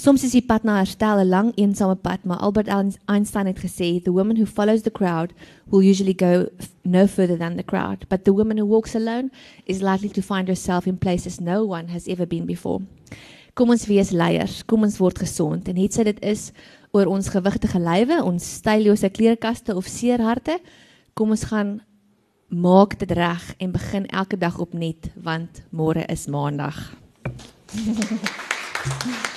Soms 0.00 0.22
is 0.24 0.32
die 0.32 0.44
pad 0.44 0.64
na 0.64 0.78
herstel 0.80 1.20
'n 1.20 1.28
lang 1.28 1.52
eensame 1.56 1.94
pad, 1.94 2.24
maar 2.24 2.38
Albert 2.38 2.68
Einstein 3.06 3.46
het 3.46 3.58
gesê, 3.58 4.02
"The 4.02 4.12
woman 4.12 4.36
who 4.36 4.46
follows 4.46 4.82
the 4.82 4.90
crowd 4.90 5.32
will 5.70 5.82
usually 5.82 6.14
go 6.16 6.48
no 6.82 7.06
further 7.06 7.38
than 7.38 7.56
the 7.56 7.62
crowd, 7.62 8.08
but 8.08 8.24
the 8.24 8.32
woman 8.32 8.58
who 8.58 8.66
walks 8.66 8.94
alone 8.94 9.30
is 9.64 9.80
likely 9.80 10.08
to 10.08 10.22
find 10.22 10.48
herself 10.48 10.86
in 10.86 10.98
places 10.98 11.40
no 11.40 11.64
one 11.64 11.88
has 11.88 12.06
ever 12.06 12.26
been 12.26 12.46
before." 12.46 12.80
Kom 13.54 13.70
ons 13.70 13.86
wees 13.86 14.10
leiers, 14.10 14.64
kom 14.64 14.82
ons 14.82 14.98
word 14.98 15.18
gesond 15.18 15.68
en 15.68 15.76
het 15.76 15.92
sy 15.92 16.02
dit 16.02 16.22
is 16.24 16.52
oor 16.92 17.06
ons 17.06 17.28
gewigtige 17.28 17.78
lywe, 17.78 18.22
ons 18.24 18.54
stylose 18.54 19.10
klerekaste 19.10 19.76
of 19.76 19.86
seer 19.86 20.20
harte, 20.20 20.58
kom 21.12 21.30
ons 21.30 21.44
gaan 21.44 21.82
maak 22.48 22.98
dit 22.98 23.12
reg 23.12 23.54
en 23.58 23.72
begin 23.72 24.06
elke 24.06 24.38
dag 24.38 24.58
opnuut 24.58 25.10
want 25.16 25.62
môre 25.70 26.04
is 26.08 26.26
maandag. 26.26 26.96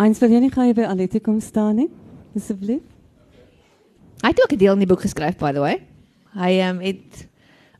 Eens 0.00 0.18
wil 0.22 0.32
jy 0.32 0.40
nie 0.40 0.52
gaan 0.52 0.70
jy 0.70 0.74
by 0.78 0.86
Alette 0.88 1.20
kom 1.20 1.40
staan 1.44 1.76
nie? 1.76 1.88
Asseblief. 2.36 2.82
Hy 4.20 4.28
het 4.28 4.40
ook 4.42 4.52
'n 4.52 4.58
deel 4.58 4.72
in 4.72 4.84
die 4.84 4.86
boek 4.86 5.00
geskryf 5.00 5.36
by 5.36 5.52
the 5.52 5.60
way. 5.60 5.80
Hy 6.34 6.60
um, 6.68 6.80
het 6.80 7.26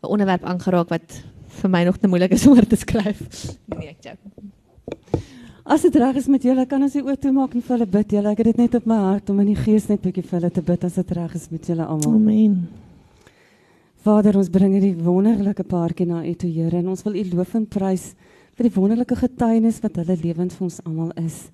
'n 0.02 0.06
onderwerp 0.06 0.44
aangeraak 0.44 0.88
wat 0.88 1.22
vir 1.60 1.70
my 1.70 1.84
nog 1.84 1.96
te 1.96 2.08
moeilik 2.08 2.32
is 2.32 2.46
om 2.46 2.56
oor 2.56 2.66
te 2.66 2.76
skryf. 2.76 3.20
Nee, 3.78 3.88
ek 3.88 3.96
joke. 4.00 4.18
As 5.64 5.82
dit 5.82 5.94
reg 5.94 6.16
is 6.16 6.26
met 6.26 6.42
julle, 6.42 6.66
kan 6.66 6.82
ons 6.82 6.92
die 6.92 7.02
oë 7.02 7.18
toemaak 7.20 7.54
en 7.54 7.62
vir 7.62 7.76
hulle 7.76 7.86
bid. 7.86 8.12
Julle, 8.12 8.30
ek 8.30 8.38
het 8.38 8.46
dit 8.46 8.56
net 8.56 8.74
op 8.74 8.86
my 8.86 8.96
hart 8.96 9.30
om 9.30 9.40
in 9.40 9.52
die 9.52 9.60
gees 9.60 9.86
net 9.88 10.00
bietjie 10.02 10.24
vir 10.24 10.40
hulle 10.40 10.50
te 10.50 10.62
bid 10.62 10.84
as 10.84 10.94
dit 10.94 11.10
reg 11.10 11.34
is 11.34 11.50
met 11.50 11.66
julle 11.66 11.84
almal. 11.84 12.14
Amen. 12.14 12.68
Vader, 14.02 14.36
ons 14.36 14.50
bring 14.50 14.72
hierdie 14.72 14.96
wonderlike 14.96 15.62
paartjie 15.62 16.06
na 16.06 16.24
U 16.24 16.34
toe, 16.34 16.50
Here, 16.50 16.78
en 16.78 16.88
ons 16.88 17.02
wil 17.04 17.14
U 17.20 17.24
loof 17.36 17.54
en 17.54 17.66
prys 17.66 18.14
vir 18.60 18.68
die 18.68 18.76
wonderlike 18.76 19.16
getuienis 19.16 19.78
wat 19.80 19.94
hulle 19.96 20.18
lewend 20.20 20.52
vir 20.52 20.66
ons 20.66 20.82
almal 20.84 21.14
is. 21.16 21.46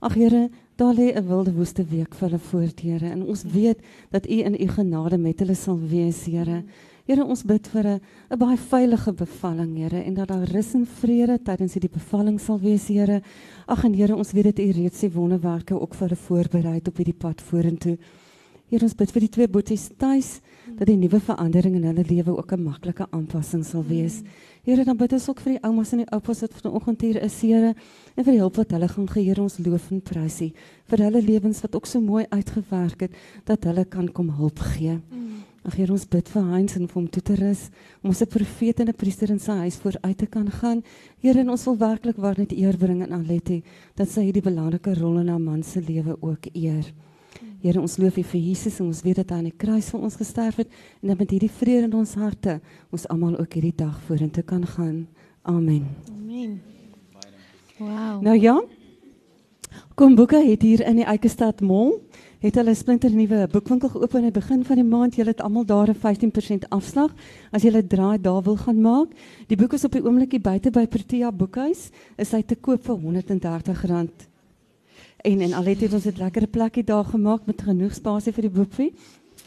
Ag 0.00 0.14
Here, 0.16 0.48
daar 0.80 0.94
lê 0.96 1.12
'n 1.12 1.28
wilde 1.28 1.52
woeste 1.52 1.84
week 1.84 2.14
vir 2.14 2.28
hulle 2.30 2.38
voor, 2.38 2.68
Here, 2.80 3.10
en 3.10 3.22
ons 3.28 3.42
weet 3.44 3.78
dat 4.10 4.24
U 4.26 4.32
in 4.32 4.54
U 4.54 4.66
genade 4.66 5.18
met 5.18 5.38
hulle 5.38 5.54
sal 5.54 5.78
wees, 5.78 6.24
Here. 6.24 6.64
Here, 7.06 7.24
ons 7.24 7.44
bid 7.44 7.68
vir 7.68 7.84
'n 7.84 8.00
'n 8.30 8.38
baie 8.38 8.56
veilige 8.56 9.12
bevalling, 9.12 9.76
Here, 9.76 10.02
en 10.02 10.14
dat 10.14 10.28
daar 10.28 10.48
rus 10.48 10.74
en 10.74 10.86
vrede 10.86 11.38
tydens 11.42 11.74
hierdie 11.74 11.92
bevalling 11.92 12.40
sal 12.40 12.58
wees, 12.58 12.88
Here. 12.88 13.20
Ag 13.68 13.84
en 13.84 13.92
Here, 13.92 14.16
ons 14.16 14.32
weet 14.32 14.56
dat 14.56 14.58
U 14.58 14.70
reeds 14.70 15.00
die 15.00 15.12
wonderwerke 15.12 15.78
ook 15.78 15.94
vir 15.94 16.08
hulle 16.08 16.20
voorberei 16.20 16.74
het 16.74 16.88
op 16.88 16.96
hierdie 16.96 17.18
pad 17.18 17.42
vorentoe. 17.42 17.98
Here, 18.66 18.82
ons 18.82 18.94
bid 18.94 19.12
vir 19.12 19.20
die 19.20 19.28
twee 19.28 19.48
boeties 19.48 19.90
tuis 19.96 20.40
dat 20.74 20.88
die 20.88 20.96
nuwe 20.96 21.20
verandering 21.20 21.76
in 21.76 21.84
hulle 21.84 22.02
lewe 22.02 22.36
ook 22.36 22.52
'n 22.52 22.64
maklike 22.64 23.06
aanpassing 23.12 23.64
sal 23.64 23.84
wees. 23.84 24.22
Here, 24.66 24.82
dan 24.82 24.96
bid 24.98 25.12
ons 25.14 25.28
ook 25.30 25.38
vir 25.44 25.52
die 25.54 25.60
oumas 25.62 25.92
en 25.94 26.00
die 26.02 26.08
oupas 26.10 26.40
wat 26.42 26.54
vanoggend 26.58 27.04
hier 27.06 27.20
is, 27.22 27.36
Here, 27.38 27.68
en 28.16 28.24
vir 28.26 28.32
die 28.32 28.40
hulp 28.40 28.56
wat 28.58 28.72
hulle 28.74 28.88
gaan 28.90 29.06
gee, 29.12 29.34
ons 29.38 29.60
loof 29.62 29.92
en 29.94 30.00
prys 30.02 30.40
U 30.42 30.48
vir 30.90 31.02
hulle 31.04 31.22
lewens 31.22 31.60
wat 31.62 31.76
ook 31.78 31.86
so 31.86 32.02
mooi 32.02 32.24
uitgewerk 32.32 33.04
het 33.06 33.14
dat 33.46 33.62
hulle 33.70 33.84
kan 33.86 34.10
kom 34.10 34.32
hulp 34.40 34.58
gee. 34.72 34.96
Ag 35.62 35.78
Here, 35.78 35.92
ons 35.94 36.08
bid 36.10 36.26
vir 36.34 36.50
Heinz 36.50 36.74
en 36.80 36.90
vir 36.90 36.98
hom 36.98 37.06
toe 37.06 37.22
te 37.22 37.38
rus, 37.38 37.70
om 38.02 38.10
as 38.10 38.22
'n 38.22 38.26
profeet 38.26 38.80
en 38.80 38.88
'n 38.88 38.98
priester 38.98 39.30
in 39.30 39.38
sy 39.38 39.54
huis 39.62 39.76
vooruit 39.76 40.18
te 40.18 40.26
kan 40.26 40.50
gaan. 40.50 40.82
Here, 41.22 41.38
en 41.38 41.50
ons 41.50 41.64
wil 41.64 41.76
werklik 41.76 42.16
waar 42.16 42.34
net 42.36 42.50
eer 42.50 42.76
bring 42.76 43.02
aan 43.02 43.12
Aletty 43.12 43.62
dat 43.94 44.08
sy 44.08 44.22
hierdie 44.22 44.42
belangrike 44.42 44.98
rol 44.98 45.20
in 45.20 45.28
haar 45.28 45.40
man 45.40 45.62
se 45.62 45.80
lewe 45.80 46.16
ook 46.20 46.46
eer. 46.54 46.92
Here, 47.66 47.80
ons 47.82 47.96
loof 47.98 48.20
U 48.20 48.22
vir 48.22 48.42
Jesus 48.52 48.76
en 48.78 48.92
ons 48.92 48.98
weet 49.02 49.16
dat 49.18 49.32
hy 49.32 49.36
aan 49.40 49.46
die 49.48 49.58
kruis 49.58 49.88
vir 49.90 50.02
ons 50.06 50.14
gesterf 50.20 50.60
het 50.60 50.68
en 51.00 51.10
dat 51.10 51.18
met 51.18 51.32
hierdie 51.34 51.50
vrede 51.50 51.88
in 51.88 51.96
ons 51.98 52.12
harte 52.14 52.60
ons 52.94 53.06
almal 53.10 53.32
ook 53.42 53.56
hierdie 53.58 53.74
dag 53.74 53.96
vorentoe 54.06 54.44
kan 54.46 54.62
gaan. 54.76 55.00
Amen. 55.42 55.88
Amen. 56.12 56.60
Wow. 57.80 58.20
Nou 58.22 58.36
ja. 58.38 58.54
Kom 59.98 60.14
boeke 60.14 60.38
het 60.46 60.62
hier 60.62 60.84
in 60.86 61.00
die 61.00 61.08
Eikestad 61.10 61.64
Mall 61.66 61.96
het 62.44 62.54
hulle 62.54 62.70
'n 62.70 62.78
splinter 62.78 63.10
nuwe 63.10 63.48
boekwinkel 63.50 63.88
geopen 63.88 64.16
aan 64.22 64.30
die 64.30 64.38
begin 64.38 64.62
van 64.64 64.76
die 64.76 64.86
maand. 64.86 65.16
Julle 65.16 65.34
het 65.34 65.42
almal 65.42 65.66
daar 65.66 65.90
'n 65.90 65.98
15% 65.98 66.70
afslag 66.70 67.10
as 67.50 67.64
'n 67.64 67.86
draai 67.88 68.20
daar 68.20 68.42
wil 68.42 68.56
gaan 68.56 68.80
maak. 68.80 69.10
Die 69.48 69.56
boek 69.56 69.72
is 69.72 69.84
op 69.84 69.92
die 69.92 70.04
oomblikie 70.04 70.40
buite 70.40 70.70
by 70.70 70.86
Protea 70.86 71.32
Boekhuis. 71.32 71.90
Is 72.16 72.30
hy 72.30 72.42
te 72.42 72.54
koop 72.54 72.84
vir 72.84 72.96
R130 72.96 74.35
en 75.24 75.40
en 75.40 75.52
al 75.52 75.64
het 75.64 75.92
ons 75.92 76.02
dit 76.02 76.18
lekker 76.18 76.46
plekkie 76.46 76.84
daar 76.84 77.04
gemaak 77.04 77.46
met 77.46 77.62
genoeg 77.62 77.94
spasie 77.94 78.32
vir 78.32 78.42
die 78.42 78.50
boepie. 78.50 78.92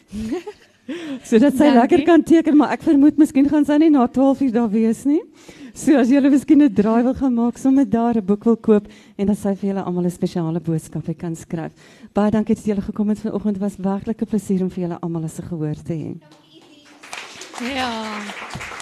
Sodat 1.29 1.53
sy 1.57 1.69
lekker 1.69 2.01
kan 2.07 2.23
teken, 2.25 2.57
maar 2.57 2.73
ek 2.73 2.81
vermoed 2.87 3.19
miskien 3.21 3.49
gaan 3.49 3.65
sy 3.65 3.77
nie 3.77 3.91
na 3.93 4.07
12 4.09 4.41
uur 4.47 4.53
daar 4.55 4.71
wees 4.73 5.03
nie. 5.05 5.21
So 5.77 5.99
as 5.99 6.09
julle 6.09 6.31
miskien 6.33 6.63
'n 6.63 6.73
draai 6.73 7.03
wil 7.03 7.13
gaan 7.13 7.33
maak, 7.33 7.57
sommer 7.57 7.85
daar 7.85 8.17
'n 8.17 8.25
boek 8.25 8.43
wil 8.43 8.57
koop 8.57 8.87
en 9.17 9.27
dan 9.27 9.35
sy 9.35 9.53
vir 9.55 9.69
julle 9.69 9.83
almal 9.85 10.05
'n 10.05 10.11
spesiale 10.11 10.59
boodskap 10.59 11.05
kan 11.17 11.35
skryf. 11.35 11.71
Baie 12.13 12.31
dankie 12.31 12.55
dat 12.55 12.65
julle 12.65 12.81
gekom 12.81 13.09
het 13.09 13.19
vanoggend. 13.19 13.59
Dit 13.59 13.61
was 13.61 13.77
werklik 13.77 14.21
'n 14.21 14.25
plesier 14.25 14.61
om 14.61 14.69
vir 14.69 14.83
julle 14.87 14.99
almal 15.01 15.23
as 15.23 15.39
'n 15.39 15.47
gehoor 15.47 15.75
te 15.83 15.93
hê. 15.93 16.17
Ja. 17.61 18.78